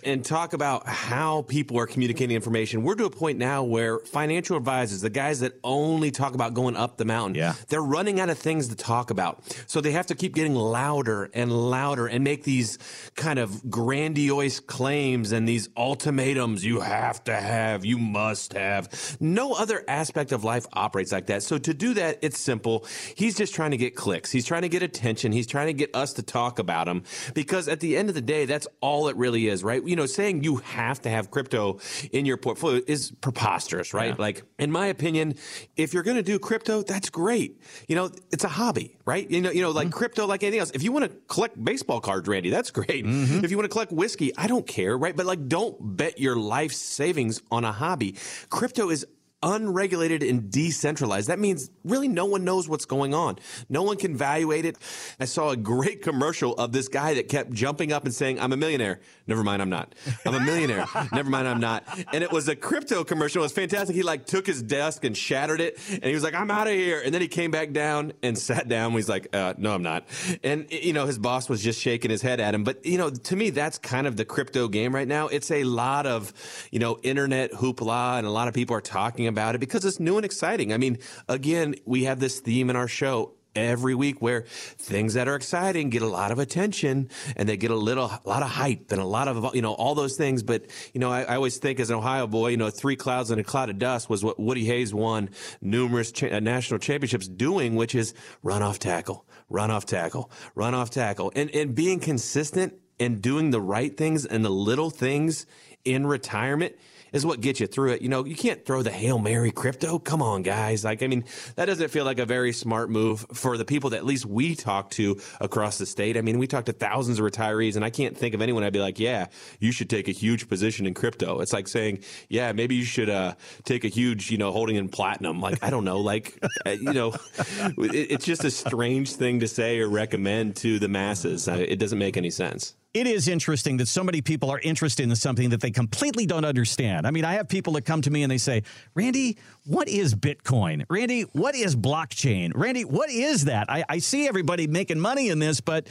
[0.02, 2.82] and talk about how people are communicating information.
[2.82, 6.76] We're to a point now where financial advisors, the guys that only talk about going
[6.76, 7.56] up the mountain, yeah.
[7.68, 9.44] they're running out of things to talk about.
[9.66, 12.78] So they have to keep getting louder and louder and make these
[13.16, 19.18] kind of grandiose claims and these ultimatums you have to have, you must have.
[19.20, 21.42] No other aspect of life operates like that.
[21.42, 22.86] So to do that, it's simple.
[23.14, 24.30] He's just trying to get clicks.
[24.30, 25.32] He's trying to get attention.
[25.32, 26.93] He's trying to get us to talk about him
[27.34, 29.82] because at the end of the day, that's all it really is, right?
[29.86, 31.80] You know, saying you have to have crypto
[32.12, 34.10] in your portfolio is preposterous, right?
[34.10, 34.16] Yeah.
[34.18, 35.34] Like, in my opinion,
[35.76, 37.60] if you're going to do crypto, that's great.
[37.88, 39.30] You know, it's a hobby, right?
[39.30, 39.98] You know, you know, like mm-hmm.
[39.98, 40.70] crypto, like anything else.
[40.70, 43.04] If you want to collect baseball cards, Randy, that's great.
[43.04, 43.44] Mm-hmm.
[43.44, 45.16] If you want to collect whiskey, I don't care, right?
[45.16, 48.16] But like, don't bet your life savings on a hobby.
[48.50, 49.06] Crypto is
[49.44, 51.28] unregulated and decentralized.
[51.28, 53.38] That means really no one knows what's going on.
[53.68, 54.78] No one can evaluate it.
[55.20, 58.52] I saw a great commercial of this guy that kept jumping up and saying, I'm
[58.52, 59.00] a millionaire.
[59.26, 59.94] Never mind, I'm not.
[60.24, 60.86] I'm a millionaire.
[61.12, 61.84] Never mind, I'm not.
[62.12, 63.42] And it was a crypto commercial.
[63.42, 63.94] It was fantastic.
[63.94, 66.72] He like took his desk and shattered it and he was like, I'm out of
[66.72, 67.02] here.
[67.04, 68.92] And then he came back down and sat down.
[68.92, 70.06] He's like, uh, no, I'm not.
[70.42, 72.64] And, you know, his boss was just shaking his head at him.
[72.64, 75.28] But, you know, to me, that's kind of the crypto game right now.
[75.28, 76.32] It's a lot of,
[76.70, 79.84] you know, internet hoopla and a lot of people are talking about about it because
[79.84, 80.72] it's new and exciting.
[80.72, 85.28] I mean, again, we have this theme in our show every week where things that
[85.28, 88.48] are exciting get a lot of attention and they get a little a lot of
[88.48, 91.36] hype and a lot of you know all those things but you know I, I
[91.36, 94.10] always think as an ohio boy you know three clouds and a cloud of dust
[94.10, 98.78] was what woody hayes won numerous cha- uh, national championships doing which is run off
[98.78, 103.96] tackle run off tackle run off tackle and and being consistent and doing the right
[103.96, 105.46] things and the little things
[105.84, 106.74] in retirement
[107.14, 108.02] is what gets you through it.
[108.02, 109.98] You know, you can't throw the Hail Mary crypto.
[110.00, 110.84] Come on, guys.
[110.84, 111.24] Like, I mean,
[111.54, 114.56] that doesn't feel like a very smart move for the people that at least we
[114.56, 116.16] talk to across the state.
[116.16, 118.72] I mean, we talk to thousands of retirees, and I can't think of anyone I'd
[118.72, 119.28] be like, yeah,
[119.60, 121.40] you should take a huge position in crypto.
[121.40, 124.88] It's like saying, yeah, maybe you should uh, take a huge, you know, holding in
[124.88, 125.40] platinum.
[125.40, 126.00] Like, I don't know.
[126.00, 130.80] Like, uh, you know, it, it's just a strange thing to say or recommend to
[130.80, 131.46] the masses.
[131.46, 135.14] It doesn't make any sense it is interesting that so many people are interested in
[135.16, 137.08] something that they completely don't understand.
[137.08, 138.62] I mean, I have people that come to me and they say,
[138.94, 140.84] Randy, what is Bitcoin?
[140.88, 142.52] Randy, what is blockchain?
[142.54, 143.68] Randy, what is that?
[143.68, 145.88] I, I see everybody making money in this, but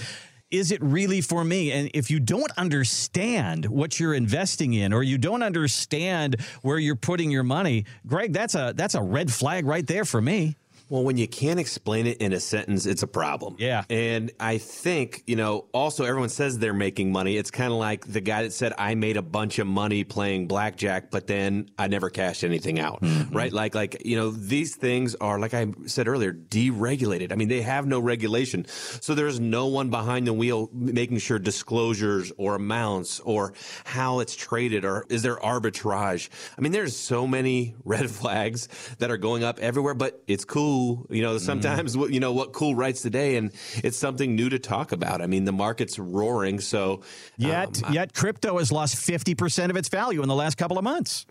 [0.49, 1.71] is it really for me?
[1.71, 6.95] And if you don't understand what you're investing in or you don't understand where you're
[6.95, 10.55] putting your money, Greg, that's a that's a red flag right there for me.
[10.93, 13.55] Well, when you can't explain it in a sentence, it's a problem.
[13.57, 13.83] Yeah.
[13.89, 17.35] And I think, you know, also everyone says they're making money.
[17.35, 20.47] It's kind of like the guy that said, I made a bunch of money playing
[20.47, 23.01] blackjack, but then I never cashed anything out.
[23.01, 23.35] Mm-hmm.
[23.35, 23.51] Right.
[23.51, 27.31] Like, like, you know, these things are, like I said earlier, deregulated.
[27.31, 28.67] I mean, they have no regulation.
[28.67, 33.53] So there's no one behind the wheel making sure disclosures or amounts or
[33.83, 36.29] how it's traded or is there arbitrage.
[36.55, 40.82] I mean, there's so many red flags that are going up everywhere, but it's cool
[41.09, 42.11] You know, sometimes mm.
[42.11, 43.51] you know what cool writes today, and
[43.83, 45.21] it's something new to talk about.
[45.21, 47.01] I mean, the market's roaring, so
[47.37, 50.77] yet um, yet crypto has lost fifty percent of its value in the last couple
[50.77, 51.25] of months.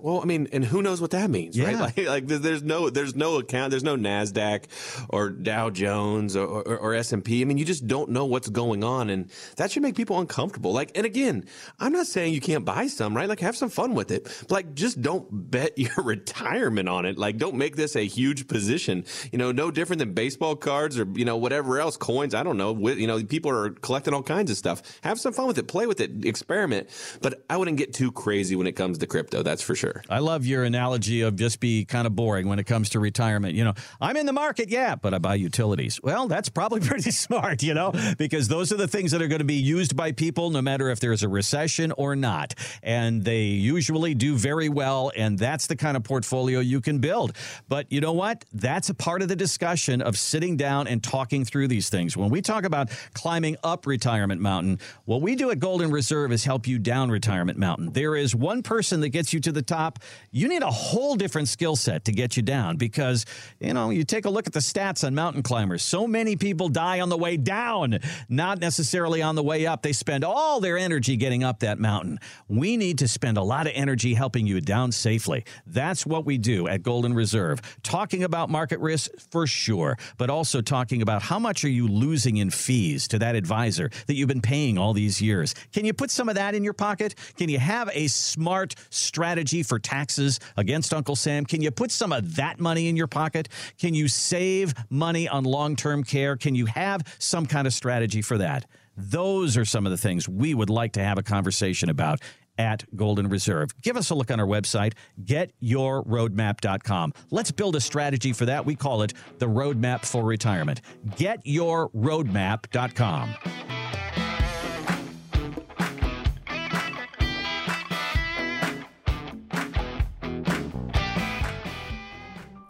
[0.00, 1.66] Well, I mean, and who knows what that means, yeah.
[1.66, 1.76] right?
[1.80, 4.64] Like, like there's no there's no account, there's no Nasdaq
[5.08, 7.40] or Dow Jones or, or, or S and P.
[7.40, 10.72] I mean, you just don't know what's going on, and that should make people uncomfortable.
[10.72, 11.46] Like, and again,
[11.78, 13.28] I'm not saying you can't buy some, right?
[13.28, 17.16] Like, have some fun with it, but like, just don't bet your retirement on it.
[17.16, 19.04] Like, don't make this a huge position position.
[19.32, 22.34] You know, no different than baseball cards or, you know, whatever else, coins.
[22.34, 22.76] I don't know.
[22.88, 24.82] You know, people are collecting all kinds of stuff.
[25.02, 26.88] Have some fun with it, play with it, experiment.
[27.20, 29.42] But I wouldn't get too crazy when it comes to crypto.
[29.42, 30.02] That's for sure.
[30.08, 33.54] I love your analogy of just be kind of boring when it comes to retirement.
[33.54, 36.00] You know, I'm in the market, yeah, but I buy utilities.
[36.02, 39.40] Well, that's probably pretty smart, you know, because those are the things that are going
[39.40, 42.54] to be used by people no matter if there's a recession or not.
[42.82, 45.10] And they usually do very well.
[45.16, 47.32] And that's the kind of portfolio you can build.
[47.68, 48.44] But you know what?
[48.60, 52.14] That's a part of the discussion of sitting down and talking through these things.
[52.14, 56.44] When we talk about climbing up retirement mountain, what we do at Golden Reserve is
[56.44, 57.92] help you down retirement mountain.
[57.92, 59.98] There is one person that gets you to the top.
[60.30, 63.24] You need a whole different skill set to get you down because,
[63.60, 65.82] you know, you take a look at the stats on mountain climbers.
[65.82, 69.80] So many people die on the way down, not necessarily on the way up.
[69.80, 72.20] They spend all their energy getting up that mountain.
[72.46, 75.44] We need to spend a lot of energy helping you down safely.
[75.66, 77.60] That's what we do at Golden Reserve.
[77.82, 82.36] Talking about market risk for sure, but also talking about how much are you losing
[82.36, 85.54] in fees to that advisor that you've been paying all these years.
[85.72, 87.14] Can you put some of that in your pocket?
[87.36, 91.46] Can you have a smart strategy for taxes against Uncle Sam?
[91.46, 93.48] Can you put some of that money in your pocket?
[93.78, 96.36] Can you save money on long-term care?
[96.36, 98.66] Can you have some kind of strategy for that?
[98.96, 102.20] Those are some of the things we would like to have a conversation about
[102.60, 103.70] at Golden Reserve.
[103.80, 104.92] Give us a look on our website,
[105.24, 107.14] getyourroadmap.com.
[107.30, 108.66] Let's build a strategy for that.
[108.66, 110.82] We call it the Roadmap for Retirement.
[111.08, 113.34] Getyourroadmap.com.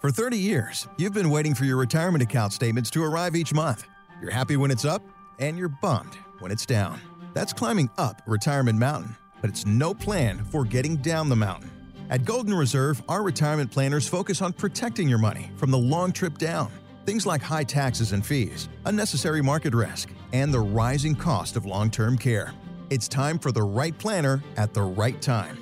[0.01, 3.85] For 30 years, you've been waiting for your retirement account statements to arrive each month.
[4.23, 5.03] You're happy when it's up,
[5.41, 6.99] and you're bummed when it's down.
[7.35, 11.71] That's climbing up Retirement Mountain, but it's no plan for getting down the mountain.
[12.11, 16.39] At Golden Reserve, our retirement planners focus on protecting your money from the long trip
[16.39, 16.71] down.
[17.07, 21.91] Things like high taxes and fees, unnecessary market risk, and the rising cost of long
[21.91, 22.53] term care.
[22.91, 25.57] It's time for the right planner at the right time.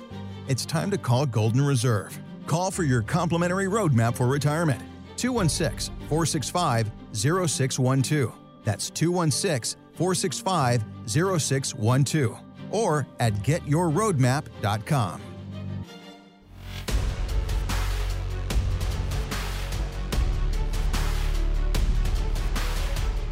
[0.47, 2.17] It's time to call Golden Reserve.
[2.47, 4.81] Call for your complimentary roadmap for retirement.
[5.17, 8.33] 216 465 0612.
[8.63, 12.48] That's 216 465 0612.
[12.71, 15.21] Or at getyourroadmap.com.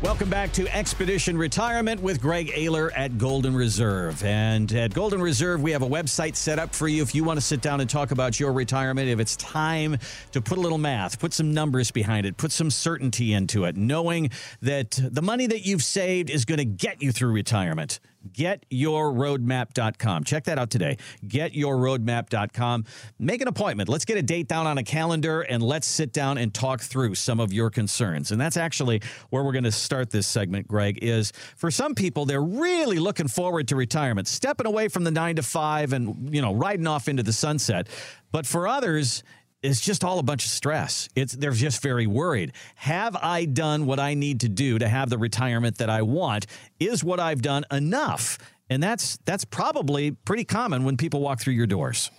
[0.03, 4.23] Welcome back to Expedition Retirement with Greg Ayler at Golden Reserve.
[4.23, 7.37] And at Golden Reserve, we have a website set up for you if you want
[7.37, 9.09] to sit down and talk about your retirement.
[9.09, 9.97] If it's time
[10.33, 13.75] to put a little math, put some numbers behind it, put some certainty into it,
[13.75, 14.29] knowing
[14.61, 17.99] that the money that you've saved is going to get you through retirement
[18.33, 20.23] getyourroadmap.com.
[20.23, 20.97] Check that out today.
[21.25, 22.85] Getyourroadmap.com.
[23.19, 23.89] Make an appointment.
[23.89, 27.15] Let's get a date down on a calendar and let's sit down and talk through
[27.15, 28.31] some of your concerns.
[28.31, 32.25] And that's actually where we're going to start this segment, Greg, is for some people,
[32.25, 36.41] they're really looking forward to retirement, stepping away from the nine to five and, you
[36.41, 37.87] know, riding off into the sunset.
[38.31, 39.23] But for others,
[39.63, 41.09] it's just all a bunch of stress.
[41.15, 42.53] It's they're just very worried.
[42.75, 46.45] Have I done what I need to do to have the retirement that I want?
[46.79, 48.37] Is what I've done enough?
[48.69, 52.11] And that's that's probably pretty common when people walk through your doors.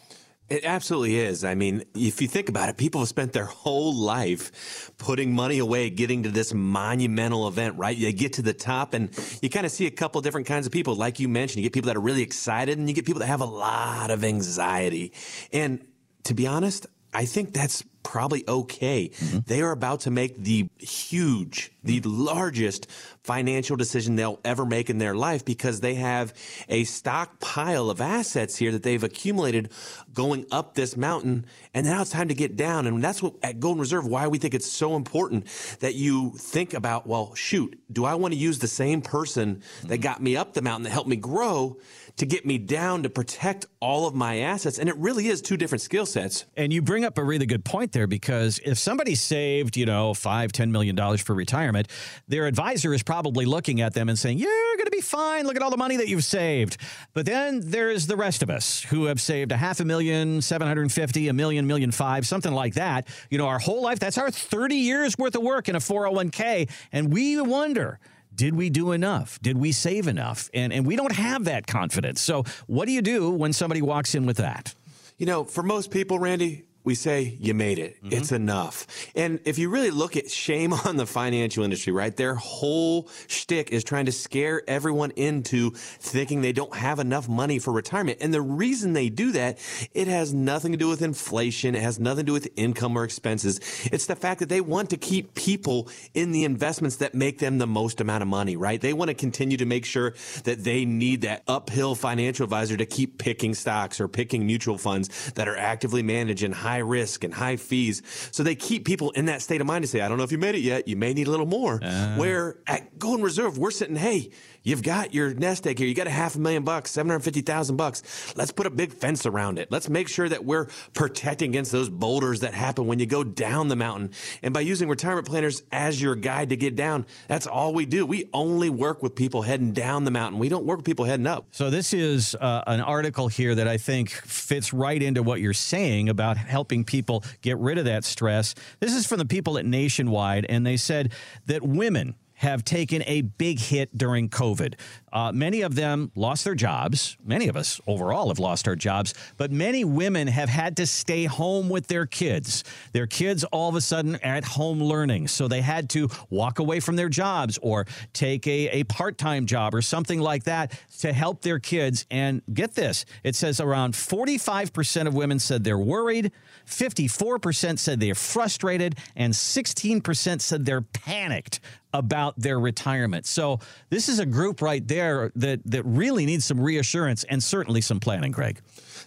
[0.48, 1.44] It absolutely is.
[1.44, 5.58] I mean, if you think about it, people have spent their whole life putting money
[5.58, 7.94] away, getting to this monumental event, right?
[7.94, 9.10] You get to the top and
[9.42, 10.96] you kind of see a couple different kinds of people.
[10.96, 13.26] Like you mentioned, you get people that are really excited and you get people that
[13.26, 15.12] have a lot of anxiety.
[15.52, 15.86] And
[16.24, 19.08] to be honest, I think that's probably okay.
[19.08, 19.38] Mm-hmm.
[19.46, 22.90] They are about to make the huge, the largest
[23.22, 26.32] financial decision they'll ever make in their life because they have
[26.68, 29.70] a stockpile of assets here that they've accumulated
[30.14, 31.44] going up this mountain.
[31.74, 32.86] And now it's time to get down.
[32.86, 35.46] And that's what at Golden Reserve, why we think it's so important
[35.80, 39.96] that you think about, well, shoot, do I want to use the same person that
[39.96, 40.02] mm-hmm.
[40.02, 41.76] got me up the mountain that helped me grow?
[42.18, 44.78] To get me down to protect all of my assets.
[44.78, 46.46] And it really is two different skill sets.
[46.56, 50.14] And you bring up a really good point there because if somebody saved, you know,
[50.14, 51.88] five, ten million dollars for retirement,
[52.26, 55.46] their advisor is probably looking at them and saying, You're gonna be fine.
[55.46, 56.76] Look at all the money that you've saved.
[57.14, 61.28] But then there's the rest of us who have saved a half a million, 750,
[61.28, 63.06] a million, million five, something like that.
[63.30, 66.68] You know, our whole life, that's our 30 years worth of work in a 401k.
[66.92, 68.00] And we wonder,
[68.38, 69.40] did we do enough?
[69.42, 70.48] Did we save enough?
[70.54, 72.20] And and we don't have that confidence.
[72.20, 74.74] So what do you do when somebody walks in with that?
[75.18, 77.96] You know, for most people, Randy, we say you made it.
[77.96, 78.14] Mm-hmm.
[78.14, 78.86] It's enough.
[79.14, 82.16] And if you really look at shame on the financial industry, right?
[82.16, 87.58] Their whole shtick is trying to scare everyone into thinking they don't have enough money
[87.58, 88.18] for retirement.
[88.20, 89.58] And the reason they do that,
[89.92, 91.74] it has nothing to do with inflation.
[91.74, 93.60] It has nothing to do with income or expenses.
[93.92, 97.58] It's the fact that they want to keep people in the investments that make them
[97.58, 98.80] the most amount of money, right?
[98.80, 100.14] They want to continue to make sure
[100.44, 105.32] that they need that uphill financial advisor to keep picking stocks or picking mutual funds
[105.32, 108.02] that are actively managed in high high risk and high fees.
[108.30, 110.32] So they keep people in that state of mind to say, I don't know if
[110.32, 110.86] you made it yet.
[110.86, 111.80] You may need a little more.
[111.82, 112.16] Uh.
[112.16, 114.30] Where at Golden Reserve, we're sitting, hey,
[114.68, 115.88] You've got your nest egg here.
[115.88, 118.34] You got a half a million bucks, 750,000 bucks.
[118.36, 119.72] Let's put a big fence around it.
[119.72, 123.68] Let's make sure that we're protecting against those boulders that happen when you go down
[123.68, 124.10] the mountain.
[124.42, 128.04] And by using retirement planners as your guide to get down, that's all we do.
[128.04, 130.38] We only work with people heading down the mountain.
[130.38, 131.46] We don't work with people heading up.
[131.52, 135.54] So this is uh, an article here that I think fits right into what you're
[135.54, 138.52] saying about helping people get rid of that stress.
[138.80, 141.12] This is from the people at Nationwide, and they said
[141.46, 144.74] that women have taken a big hit during COVID.
[145.12, 147.16] Uh, many of them lost their jobs.
[147.24, 151.24] Many of us overall have lost our jobs, but many women have had to stay
[151.24, 152.62] home with their kids.
[152.92, 155.28] Their kids all of a sudden are at home learning.
[155.28, 159.46] So they had to walk away from their jobs or take a, a part time
[159.46, 162.06] job or something like that to help their kids.
[162.10, 166.30] And get this it says around 45% of women said they're worried,
[166.66, 171.60] 54% said they're frustrated, and 16% said they're panicked
[171.92, 173.26] about their retirement.
[173.26, 177.80] So this is a group right there that that really needs some reassurance and certainly
[177.80, 178.60] some planning, Greg.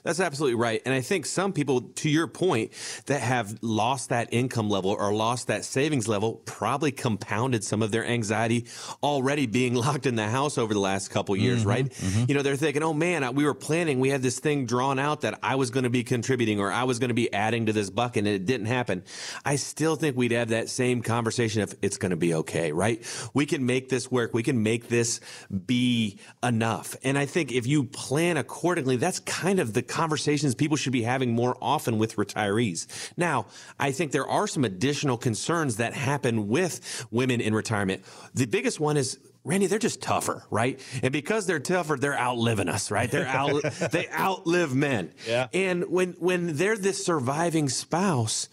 [0.04, 0.82] That's absolutely right.
[0.86, 2.72] And I think some people, to your point,
[3.06, 7.92] that have lost that income level or lost that savings level probably compounded some of
[7.92, 8.66] their anxiety
[9.04, 11.86] already being locked in the house over the last couple years, mm-hmm, right?
[11.90, 12.26] Mm-hmm.
[12.28, 15.22] You know, they're thinking, oh man, we were planning, we had this thing drawn out
[15.22, 17.74] that I was going to be contributing or I was going to be adding to
[17.74, 19.04] this bucket and it didn't happen.
[19.46, 23.06] I still think we'd have that same conversation if it's going to be okay, right?
[23.34, 24.34] We can make this work.
[24.34, 25.20] We can make this
[25.66, 26.96] be enough.
[27.04, 31.04] And I think if you plan accordingly, that's kind of the conversations people should be
[31.04, 32.88] having more often with retirees.
[33.18, 33.46] Now,
[33.80, 38.04] I think there are some additional concerns that happen with women in retirement.
[38.34, 40.80] The biggest one is Randy, they're just tougher, right?
[41.02, 43.10] And because they're tougher, they're outliving us, right?
[43.10, 45.14] They're out, they outlive men.
[45.28, 45.48] Yeah.
[45.54, 48.50] And when when they're this surviving spouse,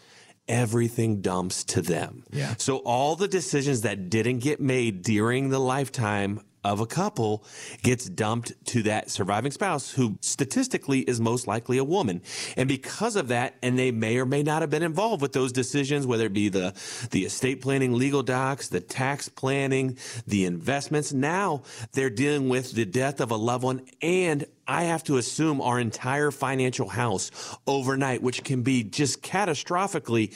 [0.48, 2.24] everything dumps to them.
[2.30, 2.54] Yeah.
[2.56, 7.44] So all the decisions that didn't get made during the lifetime of a couple
[7.82, 12.22] gets dumped to that surviving spouse who statistically is most likely a woman.
[12.56, 15.52] And because of that, and they may or may not have been involved with those
[15.52, 16.74] decisions, whether it be the,
[17.10, 21.12] the estate planning legal docs, the tax planning, the investments.
[21.12, 25.62] Now they're dealing with the death of a loved one and I have to assume
[25.62, 27.30] our entire financial house
[27.66, 30.34] overnight, which can be just catastrophically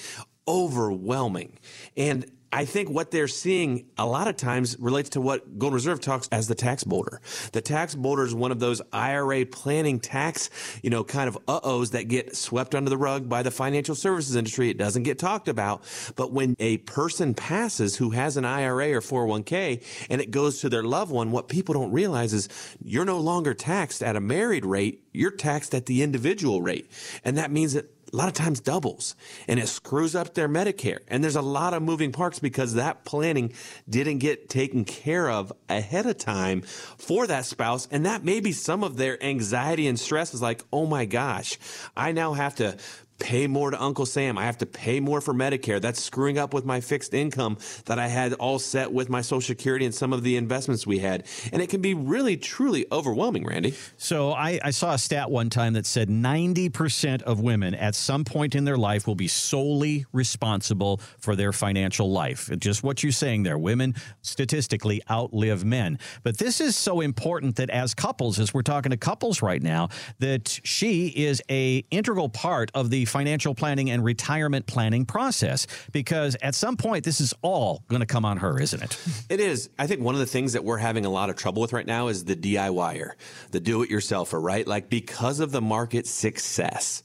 [0.48, 1.58] overwhelming.
[1.96, 6.00] And I think what they're seeing a lot of times relates to what Golden Reserve
[6.00, 7.22] talks as the tax boulder.
[7.52, 10.50] The tax boulder is one of those IRA planning tax,
[10.82, 14.36] you know, kind of uh-ohs that get swept under the rug by the financial services
[14.36, 14.68] industry.
[14.68, 15.82] It doesn't get talked about.
[16.14, 20.68] But when a person passes who has an IRA or 401k and it goes to
[20.68, 22.50] their loved one, what people don't realize is
[22.82, 25.02] you're no longer taxed at a married rate.
[25.12, 26.90] You're taxed at the individual rate.
[27.24, 29.16] And that means that a lot of times doubles
[29.48, 30.98] and it screws up their Medicare.
[31.09, 33.53] And there's a lot of moving parts because that planning
[33.88, 37.88] didn't get taken care of ahead of time for that spouse.
[37.90, 41.59] And that may be some of their anxiety and stress is like, oh my gosh,
[41.96, 42.77] I now have to
[43.22, 44.37] pay more to Uncle Sam.
[44.37, 45.80] I have to pay more for Medicare.
[45.80, 49.40] That's screwing up with my fixed income that I had all set with my Social
[49.40, 51.24] Security and some of the investments we had.
[51.52, 53.74] And it can be really, truly overwhelming, Randy.
[53.96, 58.24] So I, I saw a stat one time that said 90% of women at some
[58.24, 62.50] point in their life will be solely responsible for their financial life.
[62.58, 63.56] Just what you're saying there.
[63.56, 66.00] Women statistically outlive men.
[66.24, 69.90] But this is so important that as couples, as we're talking to couples right now,
[70.18, 76.35] that she is a integral part of the financial planning and retirement planning process because
[76.42, 78.98] at some point this is all going to come on her, isn't it?
[79.29, 79.70] It is.
[79.79, 81.87] I think one of the things that we're having a lot of trouble with right
[81.87, 83.12] now is the DIYer,
[83.51, 84.66] the do it yourselfer, right?
[84.66, 87.03] Like because of the market success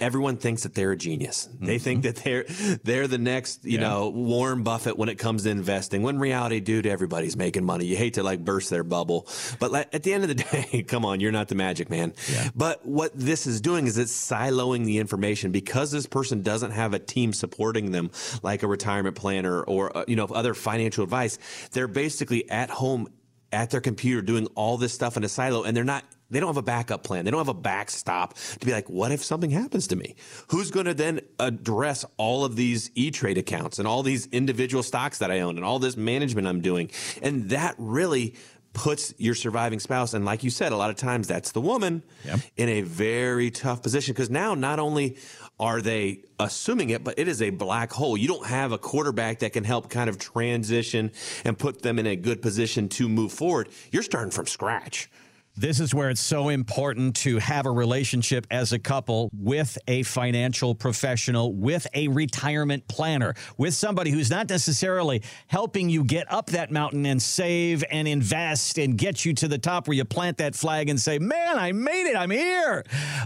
[0.00, 1.48] everyone thinks that they're a genius.
[1.48, 1.66] Mm-hmm.
[1.66, 2.44] They think that they're
[2.82, 3.88] they're the next, you yeah.
[3.88, 6.02] know, Warren Buffett when it comes to investing.
[6.02, 7.86] When reality, dude, everybody's making money.
[7.86, 10.34] You hate to like burst their bubble, but at the end of the
[10.72, 12.14] day, come on, you're not the magic man.
[12.30, 12.50] Yeah.
[12.54, 16.94] But what this is doing is it's siloing the information because this person doesn't have
[16.94, 18.10] a team supporting them,
[18.42, 21.38] like a retirement planner or uh, you know other financial advice.
[21.72, 23.08] They're basically at home
[23.52, 26.48] at their computer doing all this stuff in a silo, and they're not they don't
[26.48, 27.24] have a backup plan.
[27.24, 30.16] They don't have a backstop to be like, what if something happens to me?
[30.48, 34.82] Who's going to then address all of these E Trade accounts and all these individual
[34.82, 36.90] stocks that I own and all this management I'm doing?
[37.22, 38.34] And that really
[38.74, 42.02] puts your surviving spouse, and like you said, a lot of times that's the woman,
[42.24, 42.40] yep.
[42.56, 45.16] in a very tough position because now not only
[45.60, 48.16] are they assuming it, but it is a black hole.
[48.16, 51.12] You don't have a quarterback that can help kind of transition
[51.44, 53.68] and put them in a good position to move forward.
[53.92, 55.08] You're starting from scratch.
[55.56, 60.02] This is where it's so important to have a relationship as a couple with a
[60.02, 66.46] financial professional, with a retirement planner, with somebody who's not necessarily helping you get up
[66.46, 70.38] that mountain and save and invest and get you to the top where you plant
[70.38, 72.82] that flag and say, Man, I made it, I'm here.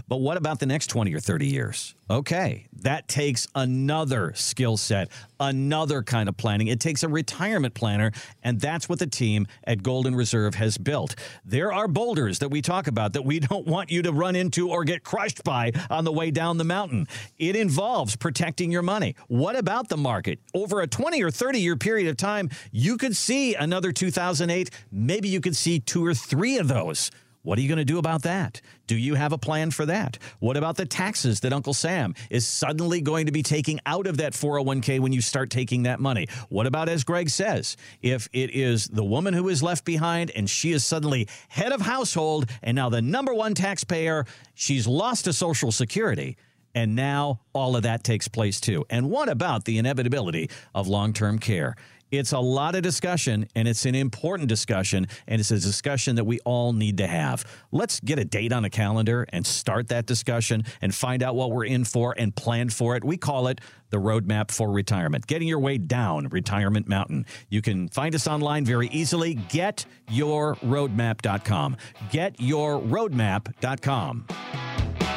[0.07, 1.95] But what about the next 20 or 30 years?
[2.11, 5.09] Okay, that takes another skill set,
[5.39, 6.67] another kind of planning.
[6.67, 8.11] It takes a retirement planner,
[8.43, 11.15] and that's what the team at Golden Reserve has built.
[11.45, 14.69] There are boulders that we talk about that we don't want you to run into
[14.69, 17.07] or get crushed by on the way down the mountain.
[17.37, 19.15] It involves protecting your money.
[19.27, 20.39] What about the market?
[20.53, 24.69] Over a 20 or 30 year period of time, you could see another 2008.
[24.91, 27.11] Maybe you could see two or three of those.
[27.49, 28.61] What are you going to do about that?
[28.85, 30.19] Do you have a plan for that?
[30.37, 34.17] What about the taxes that Uncle Sam is suddenly going to be taking out of
[34.17, 36.27] that 401k when you start taking that money?
[36.49, 40.47] What about, as Greg says, if it is the woman who is left behind and
[40.47, 45.33] she is suddenly head of household and now the number one taxpayer, she's lost to
[45.33, 46.37] Social Security?
[46.75, 48.85] And now all of that takes place too.
[48.91, 51.75] And what about the inevitability of long term care?
[52.11, 56.25] It's a lot of discussion, and it's an important discussion, and it's a discussion that
[56.25, 57.45] we all need to have.
[57.71, 61.51] Let's get a date on a calendar and start that discussion and find out what
[61.51, 63.03] we're in for and plan for it.
[63.03, 67.27] We call it the Roadmap for Retirement, getting your way down Retirement Mountain.
[67.49, 69.35] You can find us online very easily.
[69.35, 71.77] GetYourRoadmap.com.
[72.11, 75.08] GetYourRoadmap.com.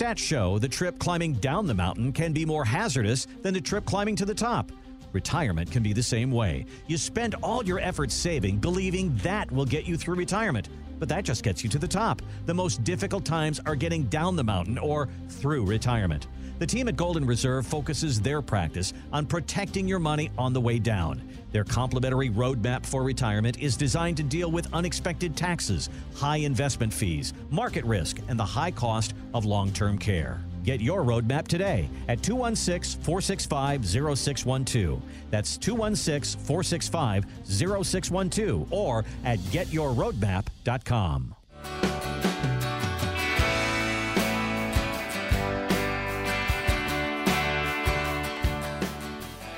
[0.00, 3.84] Stats show the trip climbing down the mountain can be more hazardous than the trip
[3.84, 4.72] climbing to the top.
[5.12, 6.64] Retirement can be the same way.
[6.86, 11.24] You spend all your efforts saving, believing that will get you through retirement, but that
[11.24, 12.22] just gets you to the top.
[12.46, 16.28] The most difficult times are getting down the mountain or through retirement.
[16.60, 20.78] The team at Golden Reserve focuses their practice on protecting your money on the way
[20.78, 21.20] down.
[21.52, 27.32] Their complimentary roadmap for retirement is designed to deal with unexpected taxes, high investment fees,
[27.50, 30.40] market risk, and the high cost of long term care.
[30.62, 35.02] Get your roadmap today at 216 465 0612.
[35.30, 41.34] That's 216 465 0612 or at getyourroadmap.com.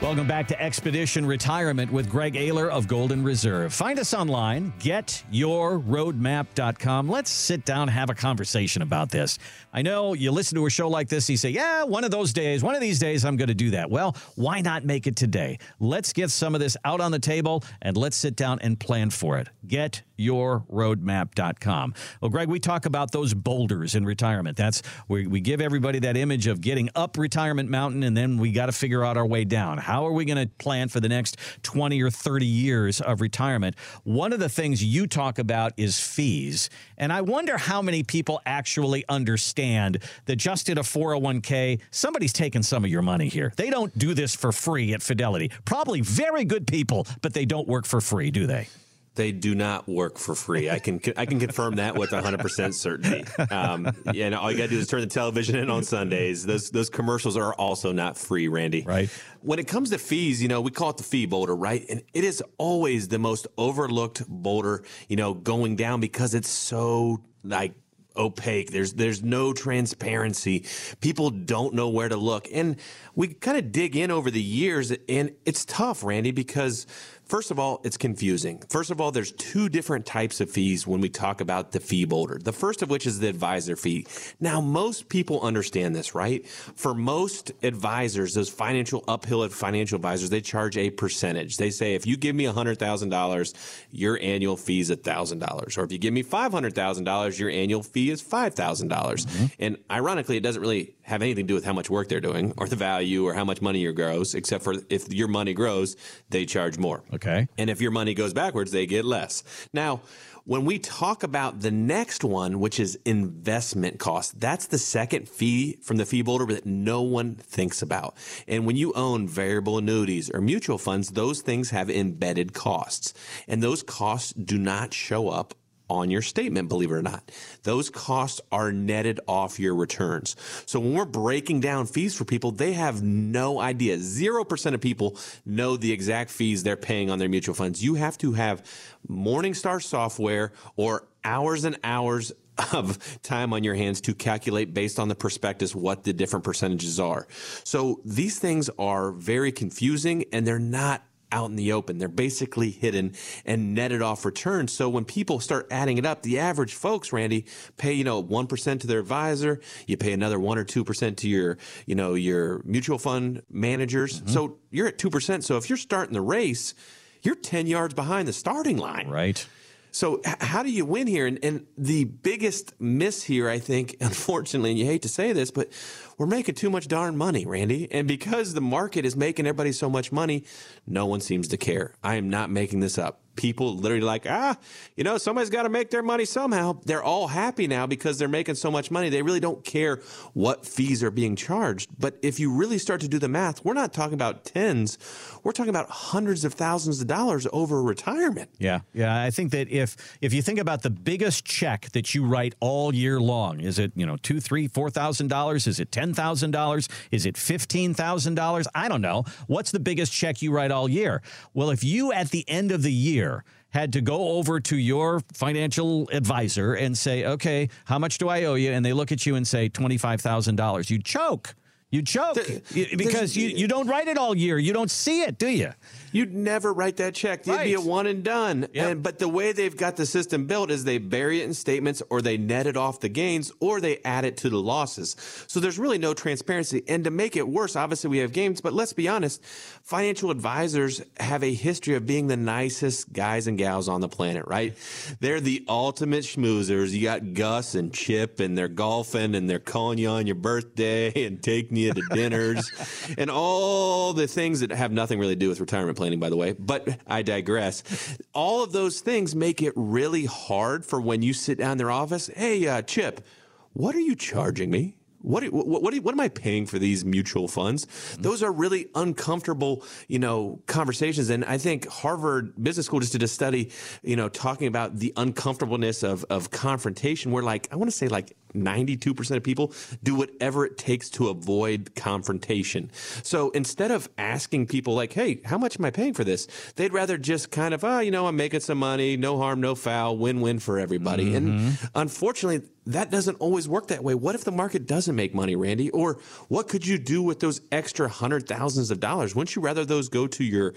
[0.03, 3.73] Welcome back to Expedition Retirement with Greg Ayler of Golden Reserve.
[3.73, 7.09] Find us online, getyourroadmap.com.
[7.09, 9.39] Let's sit down and have a conversation about this.
[9.73, 12.33] I know you listen to a show like this, you say, Yeah, one of those
[12.33, 13.91] days, one of these days, I'm going to do that.
[13.91, 15.61] Well, why not make it today?
[15.79, 19.11] Let's get some of this out on the table and let's sit down and plan
[19.11, 19.51] for it.
[19.69, 21.95] Getyourroadmap.com.
[22.21, 24.57] Well, Greg, we talk about those boulders in retirement.
[24.57, 28.51] That's where we give everybody that image of getting up retirement mountain and then we
[28.51, 29.79] got to figure out our way down.
[29.79, 33.77] How are we going to plan for the next 20 or 30 years of retirement?
[34.05, 36.71] One of the things you talk about is fees.
[36.97, 42.63] And I wonder how many people actually understand that just in a 401k, somebody's taking
[42.63, 43.53] some of your money here.
[43.57, 45.51] They don't do this for free at Fidelity.
[45.65, 48.69] Probably very good people, but they don't work for free, do they?
[49.15, 50.71] They do not work for free.
[50.71, 53.25] I can I can confirm that with 100 percent certainty.
[53.51, 56.47] Um, yeah, and all you got to do is turn the television in on Sundays.
[56.47, 58.83] Those those commercials are also not free, Randy.
[58.83, 59.11] Right.
[59.41, 61.85] When it comes to fees, you know, we call it the fee boulder, right?
[61.91, 67.23] And it is always the most overlooked boulder, you know, going down because it's so
[67.45, 67.75] like
[68.17, 68.71] opaque.
[68.71, 70.65] There's there's no transparency.
[71.01, 72.49] People don't know where to look.
[72.53, 72.77] And
[73.15, 76.87] we kind of dig in over the years and it's tough, Randy, because
[77.33, 78.63] First of all, it's confusing.
[78.69, 82.05] First of all, there's two different types of fees when we talk about the fee
[82.05, 82.39] boulder.
[82.39, 84.07] The first of which is the advisor fee.
[84.39, 86.47] Now, most people understand this, right?
[86.47, 91.57] For most advisors, those financial uphill financial advisors, they charge a percentage.
[91.57, 93.55] They say, if you give me $100,000,
[93.91, 95.79] your annual fee is $1,000.
[95.79, 98.91] Or if you give me $500,000, your annual fee is $5,000.
[98.91, 99.47] mm-hmm.
[99.59, 102.53] And ironically, it doesn't really have anything to do with how much work they're doing
[102.59, 105.97] or the value or how much money your grows, except for if your money grows,
[106.29, 107.03] they charge more.
[107.15, 107.22] Okay.
[107.23, 107.49] Okay.
[107.57, 109.45] And if your money goes backwards, they get less.
[109.73, 110.01] Now,
[110.45, 115.79] when we talk about the next one, which is investment cost, that's the second fee
[115.83, 118.17] from the fee boulder that no one thinks about.
[118.49, 123.15] And when you own variable annuities or mutual funds, those things have embedded costs.
[123.47, 125.55] And those costs do not show up
[125.93, 127.31] on your statement, believe it or not.
[127.63, 130.37] Those costs are netted off your returns.
[130.67, 133.99] So when we're breaking down fees for people, they have no idea.
[133.99, 137.85] 0% of people know the exact fees they're paying on their mutual funds.
[137.85, 138.65] You have to have
[139.09, 142.33] Morningstar software or hours and hours
[142.73, 147.01] of time on your hands to calculate based on the prospectus what the different percentages
[147.01, 147.27] are.
[147.65, 151.03] So these things are very confusing and they're not
[151.33, 151.99] out in the open.
[151.99, 153.15] They're basically hidden
[153.45, 154.73] and netted off returns.
[154.73, 158.81] So when people start adding it up, the average folks, Randy, pay, you know, 1%
[158.81, 159.61] to their advisor.
[159.87, 164.21] You pay another 1 or 2% to your, you know, your mutual fund managers.
[164.21, 164.31] Mm-hmm.
[164.31, 165.43] So you're at 2%.
[165.43, 166.75] So if you're starting the race,
[167.23, 169.09] you're 10 yards behind the starting line.
[169.09, 169.47] Right.
[169.95, 171.27] So how do you win here?
[171.27, 175.51] And, and, the biggest miss here, I think, unfortunately, and you hate to say this,
[175.51, 175.71] but
[176.19, 177.91] we're making too much darn money, Randy.
[177.91, 180.45] And because the market is making everybody so much money,
[180.87, 181.95] no one seems to care.
[182.03, 184.57] I am not making this up people literally like, ah,
[184.97, 186.79] you know, somebody's got to make their money somehow.
[186.85, 189.09] They're all happy now because they're making so much money.
[189.09, 190.01] They really don't care
[190.35, 191.91] what fees are being charged.
[191.99, 194.99] But if you really start to do the math, we're not talking about tens.
[195.43, 198.51] We're talking about hundreds of thousands of dollars over retirement.
[198.59, 198.81] Yeah.
[198.93, 199.23] Yeah.
[199.23, 202.95] I think that if if you think about the biggest check that you write all
[202.95, 205.67] year long, is it, you know, two, three, four thousand dollars?
[205.67, 206.89] Is it ten thousand dollars?
[207.11, 208.69] Is it fifteen thousand dollars?
[208.75, 209.25] I don't know.
[209.47, 211.23] What's the biggest check you write all year?
[211.55, 214.77] Well, if you at the end of the year year had to go over to
[214.77, 218.71] your financial advisor and say, okay, how much do I owe you?
[218.71, 220.91] And they look at you and say $25,000.
[220.91, 221.55] You choke.
[221.91, 224.59] You choke the, because you, you don't write it all year.
[224.59, 225.73] You don't see it, do you?
[226.13, 227.41] You'd never write that check.
[227.41, 227.65] It'd right.
[227.65, 228.69] be a one and done.
[228.73, 228.91] Yep.
[228.91, 232.03] And but the way they've got the system built is they bury it in statements
[232.11, 235.17] or they net it off the gains or they add it to the losses.
[235.47, 236.83] So there's really no transparency.
[236.87, 239.43] And to make it worse, obviously we have games, but let's be honest,
[239.83, 244.45] financial advisors have a history of being the nicest guys and gals on the planet,
[244.47, 244.77] right?
[245.21, 246.91] They're the ultimate schmoozers.
[246.91, 251.13] You got Gus and Chip and they're golfing and they're calling you on your birthday
[251.27, 252.71] and taking you to dinners
[253.19, 256.37] and all the things that have nothing really to do with retirement planning, by the
[256.37, 258.19] way, but I digress.
[258.35, 261.93] All of those things make it really hard for when you sit down in their
[261.93, 262.27] office.
[262.27, 263.25] Hey, uh, Chip,
[263.73, 264.97] what are you charging me?
[265.21, 267.87] What, what, what, what, am I paying for these mutual funds?
[268.19, 271.31] Those are really uncomfortable, you know, conversations.
[271.31, 273.71] And I think Harvard Business School just did a study,
[274.03, 278.09] you know, talking about the uncomfortableness of, of confrontation where like, I want to say
[278.09, 279.73] like 92% of people
[280.03, 282.91] do whatever it takes to avoid confrontation.
[283.23, 286.47] So instead of asking people like, hey, how much am I paying for this?
[286.77, 289.75] They'd rather just kind of, oh, you know, I'm making some money, no harm, no
[289.75, 291.33] foul, win win for everybody.
[291.33, 291.37] Mm-hmm.
[291.37, 294.15] And unfortunately, that doesn't always work that way.
[294.15, 295.91] What if the market doesn't make money, Randy?
[295.91, 299.35] Or what could you do with those extra hundred thousands of dollars?
[299.35, 300.75] Wouldn't you rather those go to your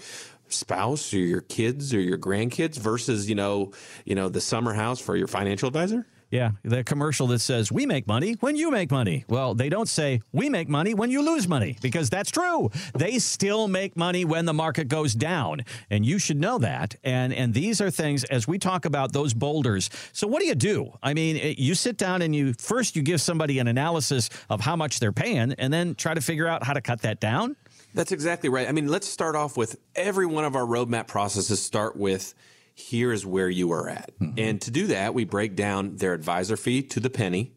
[0.48, 3.72] spouse or your kids or your grandkids versus, you know,
[4.04, 6.06] you know, the summer house for your financial advisor?
[6.30, 9.24] Yeah, the commercial that says, we make money when you make money.
[9.28, 12.70] Well, they don't say, we make money when you lose money, because that's true.
[12.94, 15.64] They still make money when the market goes down.
[15.88, 16.96] And you should know that.
[17.04, 19.88] And, and these are things, as we talk about those boulders.
[20.12, 20.92] So, what do you do?
[21.00, 24.60] I mean, eh, you sit down and you first you give somebody an analysis of
[24.60, 27.54] how much they're paying, and then try to figure out how to cut that down.
[27.94, 28.68] That's exactly right.
[28.68, 32.34] I mean, let's start off with every one of our roadmap processes start with
[32.76, 34.12] here is where you are at.
[34.20, 34.38] Mm-hmm.
[34.38, 37.54] And to do that, we break down their advisor fee to the penny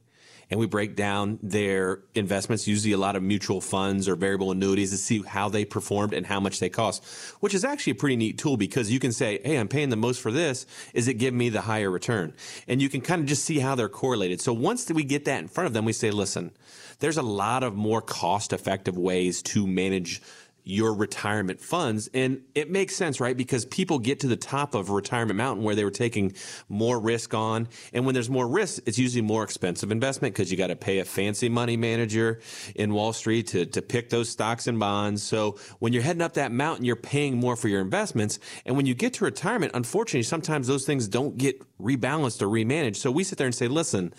[0.50, 4.92] and we break down their investments, usually a lot of mutual funds or variable annuities
[4.92, 7.06] to see how they performed and how much they cost,
[7.42, 9.98] which is actually a pretty neat tool because you can say, Hey, I'm paying the
[9.98, 10.66] most for this.
[10.94, 12.34] Is it giving me the higher return?
[12.68, 14.42] And you can kind of just see how they're correlated.
[14.42, 16.52] So once we get that in front of them, we say, listen,
[17.00, 20.22] there's a lot of more cost effective ways to manage
[20.70, 22.10] your retirement funds.
[22.14, 23.36] And it makes sense, right?
[23.36, 26.34] Because people get to the top of retirement mountain where they were taking
[26.70, 27.68] more risk on.
[27.92, 31.00] And when there's more risk, it's usually more expensive investment because you got to pay
[31.00, 32.40] a fancy money manager
[32.76, 35.24] in Wall Street to, to pick those stocks and bonds.
[35.24, 38.40] So when you're heading up that mountain, you're paying more for your investments.
[38.66, 42.98] And when you get to retirement, unfortunately, sometimes those things don't get rebalanced or remanaged.
[42.98, 44.14] So we sit there and say, listen,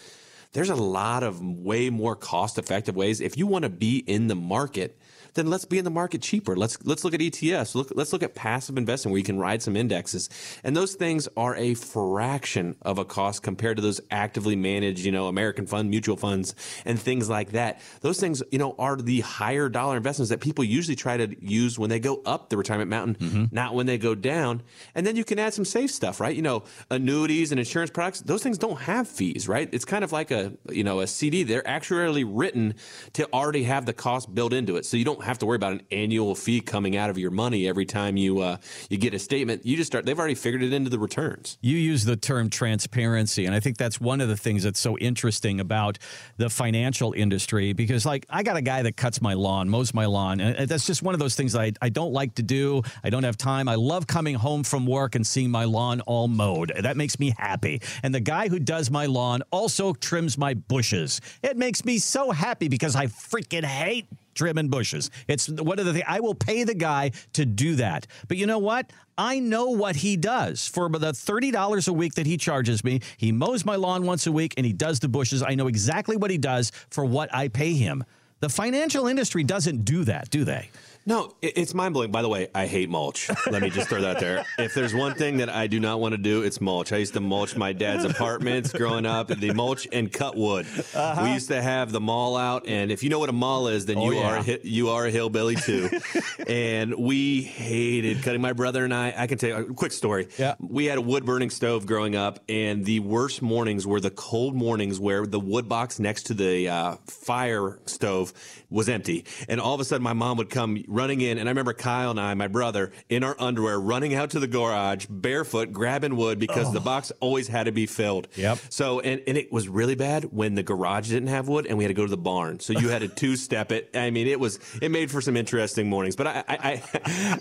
[0.53, 3.21] there's a lot of way more cost effective ways.
[3.21, 4.99] If you want to be in the market,
[5.35, 6.57] then let's be in the market cheaper.
[6.57, 7.75] Let's let's look at ETFs.
[7.75, 10.29] Look, let's look at passive investing where you can ride some indexes.
[10.65, 15.13] And those things are a fraction of a cost compared to those actively managed, you
[15.13, 16.55] know, American fund mutual funds
[16.85, 17.81] and things like that.
[18.01, 21.79] Those things, you know, are the higher dollar investments that people usually try to use
[21.79, 23.45] when they go up the retirement mountain, mm-hmm.
[23.51, 24.63] not when they go down.
[24.95, 26.35] And then you can add some safe stuff, right?
[26.35, 29.69] You know, annuities and insurance products, those things don't have fees, right?
[29.73, 31.43] It's kind of like a, you know, a CD.
[31.43, 32.75] They're actually written
[33.15, 34.85] to already have the cost built into it.
[34.87, 37.69] So you don't have to worry about an annual fee coming out of your money
[37.69, 38.57] every time you uh,
[38.89, 39.65] you get a statement.
[39.65, 41.59] You just start they've already figured it into the returns.
[41.61, 44.99] You use the term transparency and I think that's one of the things that's so
[44.99, 45.99] interesting about
[46.37, 50.07] the financial industry because like I got a guy that cuts my lawn, mows my
[50.07, 52.83] lawn, and that's just one of those things I, I don't like to do.
[53.03, 53.69] I don't have time.
[53.69, 56.73] I love coming home from work and seeing my lawn all mowed.
[56.81, 57.81] That makes me happy.
[58.03, 61.21] And the guy who does my lawn also trims my bushes.
[61.43, 64.07] It makes me so happy because I freaking hate
[64.41, 65.11] trimming bushes.
[65.29, 68.07] It's one of the things I will pay the guy to do that.
[68.27, 68.91] But you know what?
[69.19, 73.01] I know what he does for the $30 a week that he charges me.
[73.19, 75.43] He mows my lawn once a week and he does the bushes.
[75.43, 78.03] I know exactly what he does for what I pay him.
[78.41, 80.71] The financial industry doesn't do that, do they?
[81.07, 82.11] No, it's mind blowing.
[82.11, 83.31] By the way, I hate mulch.
[83.51, 84.45] Let me just throw that there.
[84.59, 86.93] If there's one thing that I do not want to do, it's mulch.
[86.93, 89.29] I used to mulch my dad's apartments growing up.
[89.29, 90.67] The mulch and cut wood.
[90.95, 91.23] Uh-huh.
[91.25, 93.87] We used to have the maul out, and if you know what a maul is,
[93.87, 94.41] then oh, you yeah.
[94.41, 95.89] are you are a hillbilly too.
[96.47, 98.43] and we hated cutting.
[98.43, 99.15] My brother and I.
[99.17, 100.29] I can tell you a quick story.
[100.39, 100.55] Yeah.
[100.61, 104.55] We had a wood burning stove growing up, and the worst mornings were the cold
[104.55, 108.35] mornings where the wood box next to the uh, fire stove
[108.69, 111.53] was empty, and all of a sudden my mom would come running in, and I
[111.53, 115.73] remember Kyle and I, my brother, in our underwear, running out to the garage barefoot,
[115.73, 116.73] grabbing wood because oh.
[116.73, 118.29] the box always had to be filled.
[118.35, 118.59] Yep.
[118.69, 121.85] So, and, and it was really bad when the garage didn't have wood and we
[121.85, 122.61] had to go to the barn.
[122.61, 123.91] So you had to two step it.
[123.95, 126.17] I mean, it was, it made for some interesting mornings.
[126.17, 126.83] But I, I,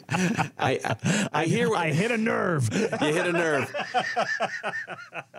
[0.08, 2.70] I, I, I hear what, I hit a nerve.
[3.00, 3.74] You hit a nerve.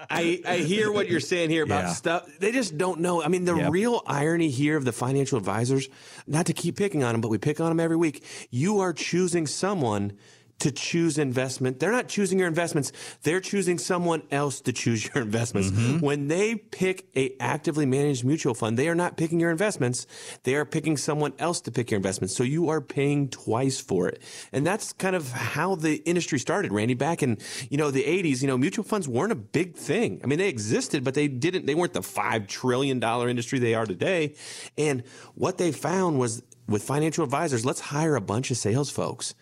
[0.08, 1.92] I, I hear what you're saying here about yeah.
[1.92, 2.38] stuff.
[2.38, 3.22] They just don't know.
[3.22, 3.70] I mean, the yep.
[3.70, 5.88] real irony here of the financial advisors,
[6.26, 8.24] not to keep picking on them, but we pick on them every week.
[8.50, 10.18] You are choosing someone
[10.60, 11.80] to choose investment.
[11.80, 12.92] They're not choosing your investments.
[13.22, 15.70] They're choosing someone else to choose your investments.
[15.70, 16.04] Mm-hmm.
[16.04, 20.06] When they pick a actively managed mutual fund, they are not picking your investments.
[20.44, 22.36] They are picking someone else to pick your investments.
[22.36, 24.22] So you are paying twice for it.
[24.52, 26.94] And that's kind of how the industry started, Randy.
[26.94, 27.38] Back in,
[27.70, 30.20] you know, the 80s, you know, mutual funds weren't a big thing.
[30.22, 33.86] I mean, they existed, but they didn't, they weren't the $5 trillion industry they are
[33.86, 34.34] today.
[34.76, 39.34] And what they found was with financial advisors, let's hire a bunch of sales folks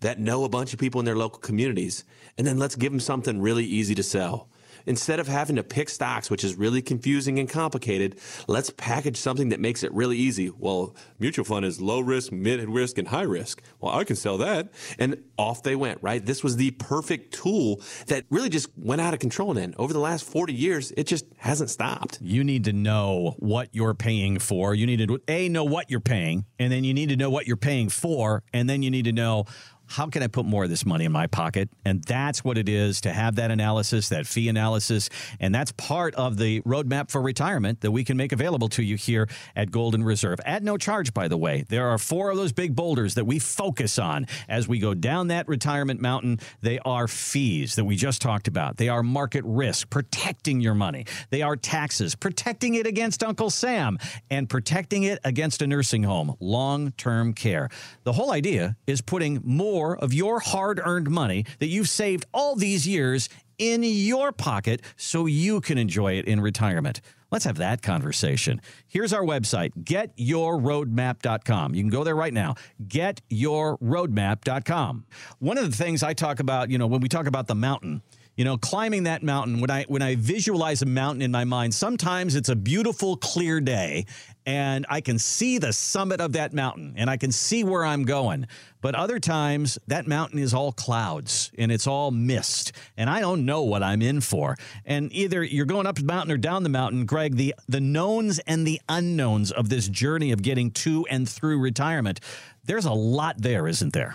[0.00, 2.04] that know a bunch of people in their local communities,
[2.38, 4.48] and then let's give them something really easy to sell.
[4.88, 9.50] Instead of having to pick stocks, which is really confusing and complicated, let's package something
[9.50, 10.50] that makes it really easy.
[10.50, 13.62] Well, mutual fund is low risk, mid risk, and high risk.
[13.80, 14.72] Well, I can sell that.
[14.98, 16.24] And off they went, right?
[16.24, 19.74] This was the perfect tool that really just went out of control then.
[19.76, 22.18] Over the last 40 years, it just hasn't stopped.
[22.22, 24.74] You need to know what you're paying for.
[24.74, 27.46] You need to, A, know what you're paying, and then you need to know what
[27.46, 29.44] you're paying for, and then you need to know
[29.88, 31.70] how can I put more of this money in my pocket?
[31.84, 35.08] And that's what it is to have that analysis, that fee analysis.
[35.40, 38.96] And that's part of the roadmap for retirement that we can make available to you
[38.96, 40.40] here at Golden Reserve.
[40.44, 41.64] At no charge, by the way.
[41.68, 45.28] There are four of those big boulders that we focus on as we go down
[45.28, 46.38] that retirement mountain.
[46.60, 51.06] They are fees that we just talked about, they are market risk, protecting your money,
[51.30, 53.98] they are taxes, protecting it against Uncle Sam,
[54.30, 57.68] and protecting it against a nursing home, long term care.
[58.04, 62.26] The whole idea is putting more more of your hard earned money that you've saved
[62.34, 67.00] all these years in your pocket so you can enjoy it in retirement.
[67.30, 68.60] Let's have that conversation.
[68.88, 71.76] Here's our website, getyourroadmap.com.
[71.76, 72.56] You can go there right now,
[72.88, 75.06] getyourroadmap.com.
[75.38, 78.02] One of the things I talk about, you know, when we talk about the mountain,
[78.38, 81.74] you know climbing that mountain when i when i visualize a mountain in my mind
[81.74, 84.06] sometimes it's a beautiful clear day
[84.46, 88.04] and i can see the summit of that mountain and i can see where i'm
[88.04, 88.46] going.
[88.80, 93.44] But other times that mountain is all clouds and it's all mist and i don't
[93.44, 94.56] know what i'm in for.
[94.84, 98.38] And either you're going up the mountain or down the mountain greg the the knowns
[98.40, 102.20] and the unknowns of this journey of getting to and through retirement
[102.64, 104.14] there's a lot there isn't there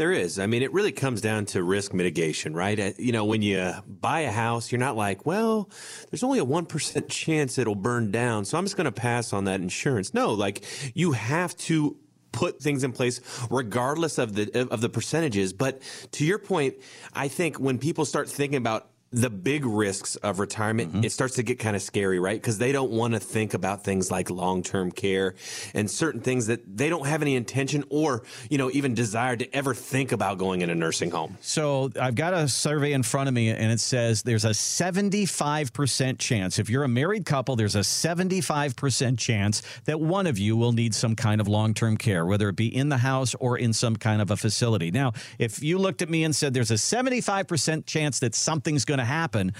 [0.00, 0.38] there is.
[0.38, 2.80] I mean, it really comes down to risk mitigation, right?
[2.80, 5.68] Uh, you know, when you buy a house, you're not like, well,
[6.10, 9.44] there's only a 1% chance it'll burn down, so I'm just going to pass on
[9.44, 10.14] that insurance.
[10.14, 11.98] No, like you have to
[12.32, 13.20] put things in place
[13.50, 15.82] regardless of the of the percentages but
[16.12, 16.76] to your point
[17.12, 21.04] i think when people start thinking about the big risks of retirement, mm-hmm.
[21.04, 22.40] it starts to get kind of scary, right?
[22.40, 25.34] Because they don't want to think about things like long term care
[25.74, 29.52] and certain things that they don't have any intention or, you know, even desire to
[29.54, 31.36] ever think about going in a nursing home.
[31.40, 36.18] So I've got a survey in front of me and it says there's a 75%
[36.18, 36.60] chance.
[36.60, 40.94] If you're a married couple, there's a 75% chance that one of you will need
[40.94, 43.96] some kind of long term care, whether it be in the house or in some
[43.96, 44.92] kind of a facility.
[44.92, 48.99] Now, if you looked at me and said there's a 75% chance that something's going
[49.00, 49.52] to happen,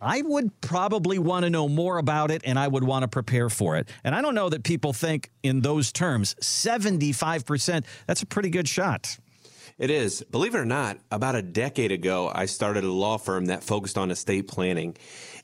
[0.00, 3.48] I would probably want to know more about it and I would want to prepare
[3.48, 3.88] for it.
[4.04, 6.34] And I don't know that people think in those terms.
[6.40, 9.18] 75%, that's a pretty good shot.
[9.76, 10.22] It is.
[10.30, 13.98] Believe it or not, about a decade ago, I started a law firm that focused
[13.98, 14.96] on estate planning.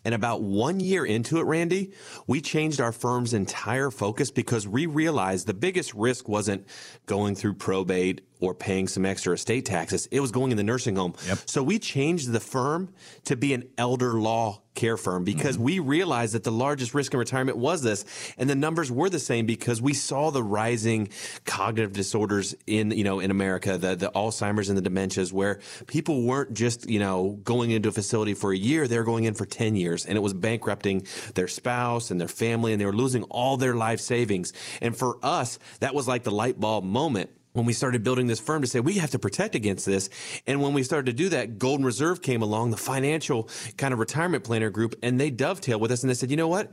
[0.04, 1.92] And about one year into it, Randy,
[2.26, 6.66] we changed our firm's entire focus because we realized the biggest risk wasn't
[7.06, 10.06] going through probate or paying some extra estate taxes.
[10.10, 11.14] It was going in the nursing home.
[11.26, 11.38] Yep.
[11.46, 12.92] So we changed the firm
[13.24, 15.64] to be an elder law care firm because mm-hmm.
[15.64, 18.04] we realized that the largest risk in retirement was this
[18.38, 21.08] and the numbers were the same because we saw the rising
[21.44, 26.22] cognitive disorders in you know in America the the Alzheimer's and the dementias where people
[26.22, 29.44] weren't just you know going into a facility for a year they're going in for
[29.44, 33.24] 10 years and it was bankrupting their spouse and their family and they were losing
[33.24, 37.64] all their life savings and for us that was like the light bulb moment when
[37.66, 40.08] we started building this firm to say we have to protect against this.
[40.46, 43.98] And when we started to do that, Golden Reserve came along, the financial kind of
[43.98, 46.70] retirement planner group, and they dovetailed with us and they said, you know what?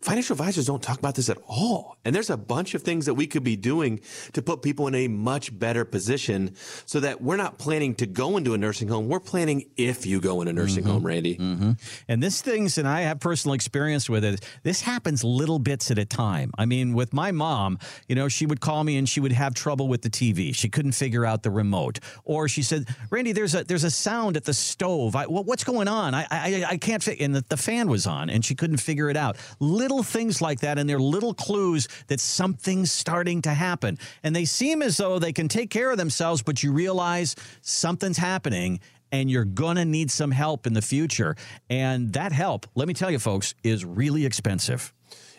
[0.00, 1.96] Financial advisors don't talk about this at all.
[2.04, 4.00] And there's a bunch of things that we could be doing
[4.32, 6.54] to put people in a much better position
[6.86, 9.08] so that we're not planning to go into a nursing home.
[9.08, 10.92] We're planning if you go in a nursing mm-hmm.
[10.92, 11.36] home, Randy.
[11.36, 11.72] Mm-hmm.
[12.06, 15.98] And this things, and I have personal experience with it, this happens little bits at
[15.98, 16.52] a time.
[16.56, 19.52] I mean, with my mom, you know, she would call me and she would have
[19.52, 20.54] trouble with the TV.
[20.54, 21.98] She couldn't figure out the remote.
[22.22, 25.16] Or she said, Randy, there's a there's a sound at the stove.
[25.16, 26.14] I, what's going on?
[26.14, 27.16] I, I, I can't, fi-.
[27.18, 29.36] and the, the fan was on and she couldn't figure it out.
[29.58, 33.98] Little little things like that, and they're little clues that something's starting to happen.
[34.22, 38.18] And they seem as though they can take care of themselves, but you realize something's
[38.18, 38.80] happening
[39.10, 41.36] and you're to need some help in the future.
[41.70, 44.92] And that help, let me tell you, folks, is really expensive.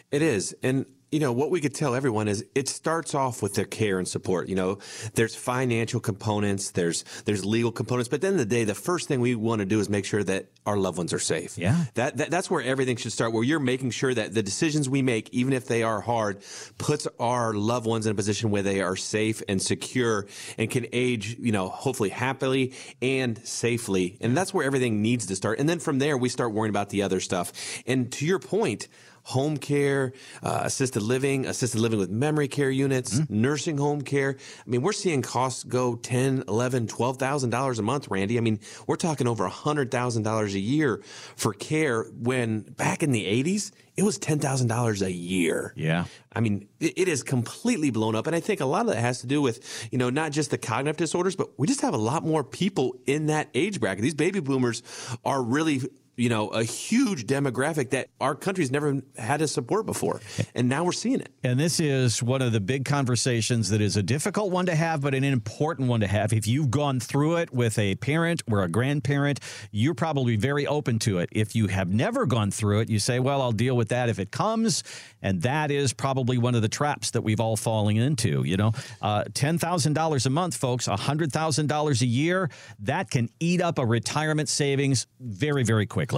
[0.10, 0.56] It is.
[0.64, 3.98] And you know, what we could tell everyone is it starts off with their care
[3.98, 4.48] and support.
[4.48, 4.78] You know,
[5.16, 8.76] there's financial components, there's there's legal components, but at the end of the day, the
[8.76, 11.58] first thing we want to do is make sure that our loved ones are safe.
[11.58, 11.86] Yeah.
[11.96, 15.02] That, that that's where everything should start, where you're making sure that the decisions we
[15.02, 16.44] make, even if they are hard,
[16.78, 20.86] puts our loved ones in a position where they are safe and secure and can
[20.94, 24.18] age, you know, hopefully happily and safely.
[24.22, 25.60] And that's where everything needs to start.
[25.60, 27.52] And then from there, we start worrying about the other stuff.
[27.88, 28.88] And to your point,
[29.24, 30.14] home care,
[30.44, 33.42] uh, assisted living, assisted living with memory care units, mm-hmm.
[33.42, 34.38] nursing home care.
[34.66, 38.38] I mean, we're seeing costs go 10, 11, $12,000 a month, Randy.
[38.38, 41.02] I mean, we're talking over $100,000 a year
[41.36, 45.74] for care when back in the 80s, it was $10,000 a year.
[45.76, 46.06] Yeah.
[46.34, 48.28] I mean, it, it is completely blown up.
[48.28, 50.52] And I think a lot of that has to do with, you know, not just
[50.52, 54.02] the cognitive disorders, but we just have a lot more people in that age bracket.
[54.02, 54.84] These baby boomers
[55.26, 55.82] are really
[56.20, 60.20] you know, a huge demographic that our country's never had to support before.
[60.54, 61.30] And now we're seeing it.
[61.46, 65.00] And this is one of the big conversations that is a difficult one to have,
[65.00, 66.34] but an important one to have.
[66.34, 69.40] If you've gone through it with a parent or a grandparent,
[69.72, 71.30] you're probably very open to it.
[71.32, 74.20] If you have never gone through it, you say, well, I'll deal with that if
[74.20, 74.84] it comes.
[75.22, 78.44] And that is probably one of the traps that we've all fallen into.
[78.44, 82.50] You know, uh, $10,000 a month, folks, $100,000 a year,
[82.80, 86.09] that can eat up a retirement savings very, very quickly.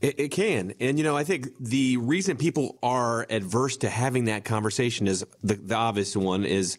[0.00, 0.74] It, it, can.
[0.80, 5.24] And, you know, I think the reason people are adverse to having that conversation is
[5.42, 6.76] the, the obvious one is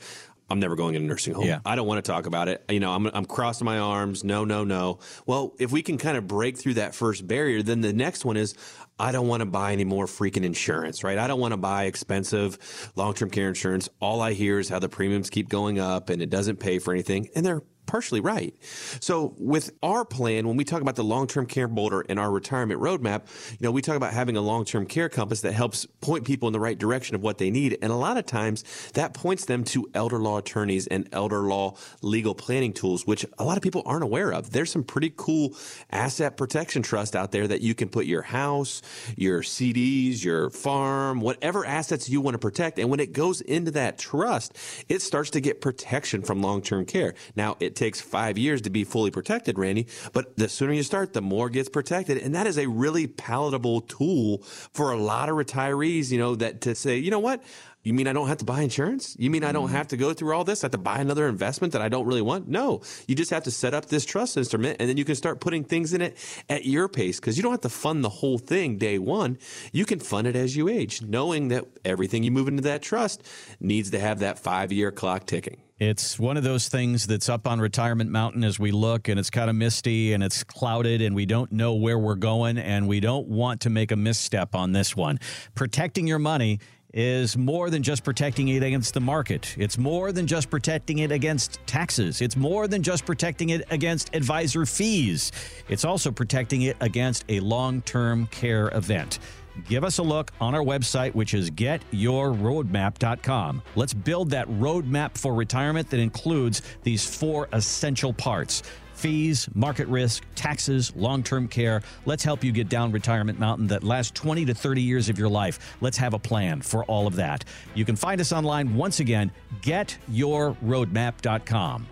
[0.49, 1.45] I'm never going in a nursing home.
[1.45, 1.59] Yeah.
[1.65, 2.63] I don't want to talk about it.
[2.69, 4.23] You know, I'm, I'm crossing my arms.
[4.23, 4.99] No, no, no.
[5.25, 8.37] Well, if we can kind of break through that first barrier, then the next one
[8.37, 8.53] is
[8.99, 11.17] I don't want to buy any more freaking insurance, right?
[11.17, 13.89] I don't want to buy expensive long term care insurance.
[13.99, 16.93] All I hear is how the premiums keep going up and it doesn't pay for
[16.93, 17.29] anything.
[17.35, 18.55] And they're partially right.
[18.99, 22.81] So with our plan, when we talk about the long-term care boulder and our retirement
[22.81, 26.47] roadmap, you know, we talk about having a long-term care compass that helps point people
[26.47, 27.77] in the right direction of what they need.
[27.81, 28.63] And a lot of times
[28.93, 33.43] that points them to elder law attorneys and elder law legal planning tools, which a
[33.43, 34.51] lot of people aren't aware of.
[34.51, 35.55] There's some pretty cool
[35.91, 38.81] asset protection trust out there that you can put your house,
[39.15, 42.79] your CDs, your farm, whatever assets you want to protect.
[42.79, 44.57] And when it goes into that trust,
[44.89, 47.13] it starts to get protection from long-term care.
[47.35, 49.87] Now, it takes five years to be fully protected, Randy.
[50.13, 52.17] But the sooner you start, the more gets protected.
[52.17, 54.39] And that is a really palatable tool
[54.73, 57.43] for a lot of retirees, you know, that to say, you know what?
[57.85, 59.15] You mean I don't have to buy insurance?
[59.19, 59.75] You mean I don't mm-hmm.
[59.75, 60.63] have to go through all this?
[60.63, 62.47] I have to buy another investment that I don't really want?
[62.47, 62.81] No.
[63.07, 65.63] You just have to set up this trust instrument and then you can start putting
[65.63, 66.17] things in it
[66.49, 69.37] at your pace because you don't have to fund the whole thing day one.
[69.71, 73.21] You can fund it as you age, knowing that everything you move into that trust
[73.59, 75.61] needs to have that five year clock ticking.
[75.77, 79.29] It's one of those things that's up on Retirement Mountain as we look, and it's
[79.29, 83.01] kind of misty and it's clouded, and we don't know where we're going, and we
[83.01, 85.19] don't want to make a misstep on this one.
[85.53, 86.61] Protecting your money
[86.95, 89.53] is more than just protecting it against the market.
[89.57, 92.21] It's more than just protecting it against taxes.
[92.21, 95.33] It's more than just protecting it against advisor fees.
[95.67, 99.19] It's also protecting it against a long term care event.
[99.67, 103.61] Give us a look on our website, which is getyourroadmap.com.
[103.75, 108.63] Let's build that roadmap for retirement that includes these four essential parts
[108.95, 111.83] fees, market risk, taxes, long term care.
[112.05, 115.29] Let's help you get down retirement mountain that lasts 20 to 30 years of your
[115.29, 115.75] life.
[115.81, 117.43] Let's have a plan for all of that.
[117.73, 119.31] You can find us online once again,
[119.61, 121.87] getyourroadmap.com.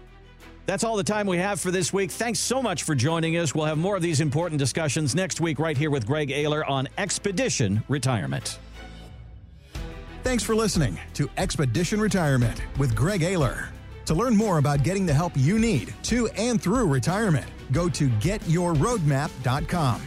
[0.65, 2.09] That's all the time we have for this week.
[2.11, 3.53] Thanks so much for joining us.
[3.53, 6.87] We'll have more of these important discussions next week, right here with Greg Ayler on
[6.97, 8.59] Expedition Retirement.
[10.23, 13.67] Thanks for listening to Expedition Retirement with Greg Ayler.
[14.05, 18.07] To learn more about getting the help you need to and through retirement, go to
[18.09, 20.01] getyourroadmap.com.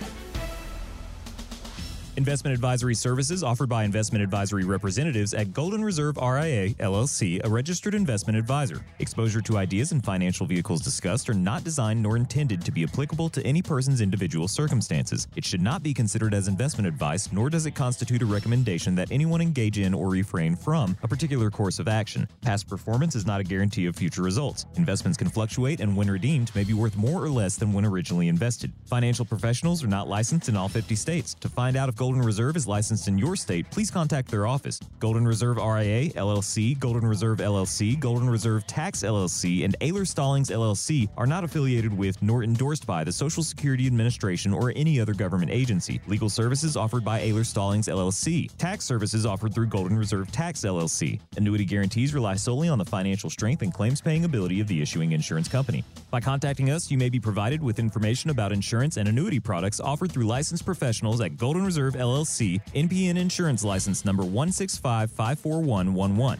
[2.17, 7.95] Investment advisory services offered by investment advisory representatives at Golden Reserve RIA, LLC, a registered
[7.95, 8.83] investment advisor.
[9.01, 13.29] Exposure to ideas and financial vehicles discussed are not designed nor intended to be applicable
[13.29, 15.29] to any person's individual circumstances.
[15.37, 19.13] It should not be considered as investment advice, nor does it constitute a recommendation that
[19.13, 22.27] anyone engage in or refrain from a particular course of action.
[22.41, 24.65] Past performance is not a guarantee of future results.
[24.77, 28.29] Investments can fluctuate and when redeemed may be worth more or less than when originally
[28.29, 28.73] invested.
[28.87, 31.35] Financial professionals are not licensed in all 50 states.
[31.41, 34.79] To find out if Golden Reserve is licensed in your state, please contact their office.
[35.01, 41.09] Golden Reserve RIA, LLC, Golden Reserve LLC, Golden Reserve Tax LLC, and Ayler Stallings LLC
[41.17, 45.51] are not affiliated with nor endorsed by the Social Security Administration or any other government
[45.51, 46.01] agency.
[46.07, 48.49] Legal services offered by Ayler Stallings LLC.
[48.57, 51.19] Tax services offered through Golden Reserve Tax LLC.
[51.37, 55.11] Annuity guarantees rely solely on the financial strength and claims paying ability of the issuing
[55.11, 55.83] insurance company.
[56.11, 60.13] By contacting us, you may be provided with information about insurance and annuity products offered
[60.13, 66.39] through licensed professionals at Golden Reserve LLC, NPN Insurance License number 165541111.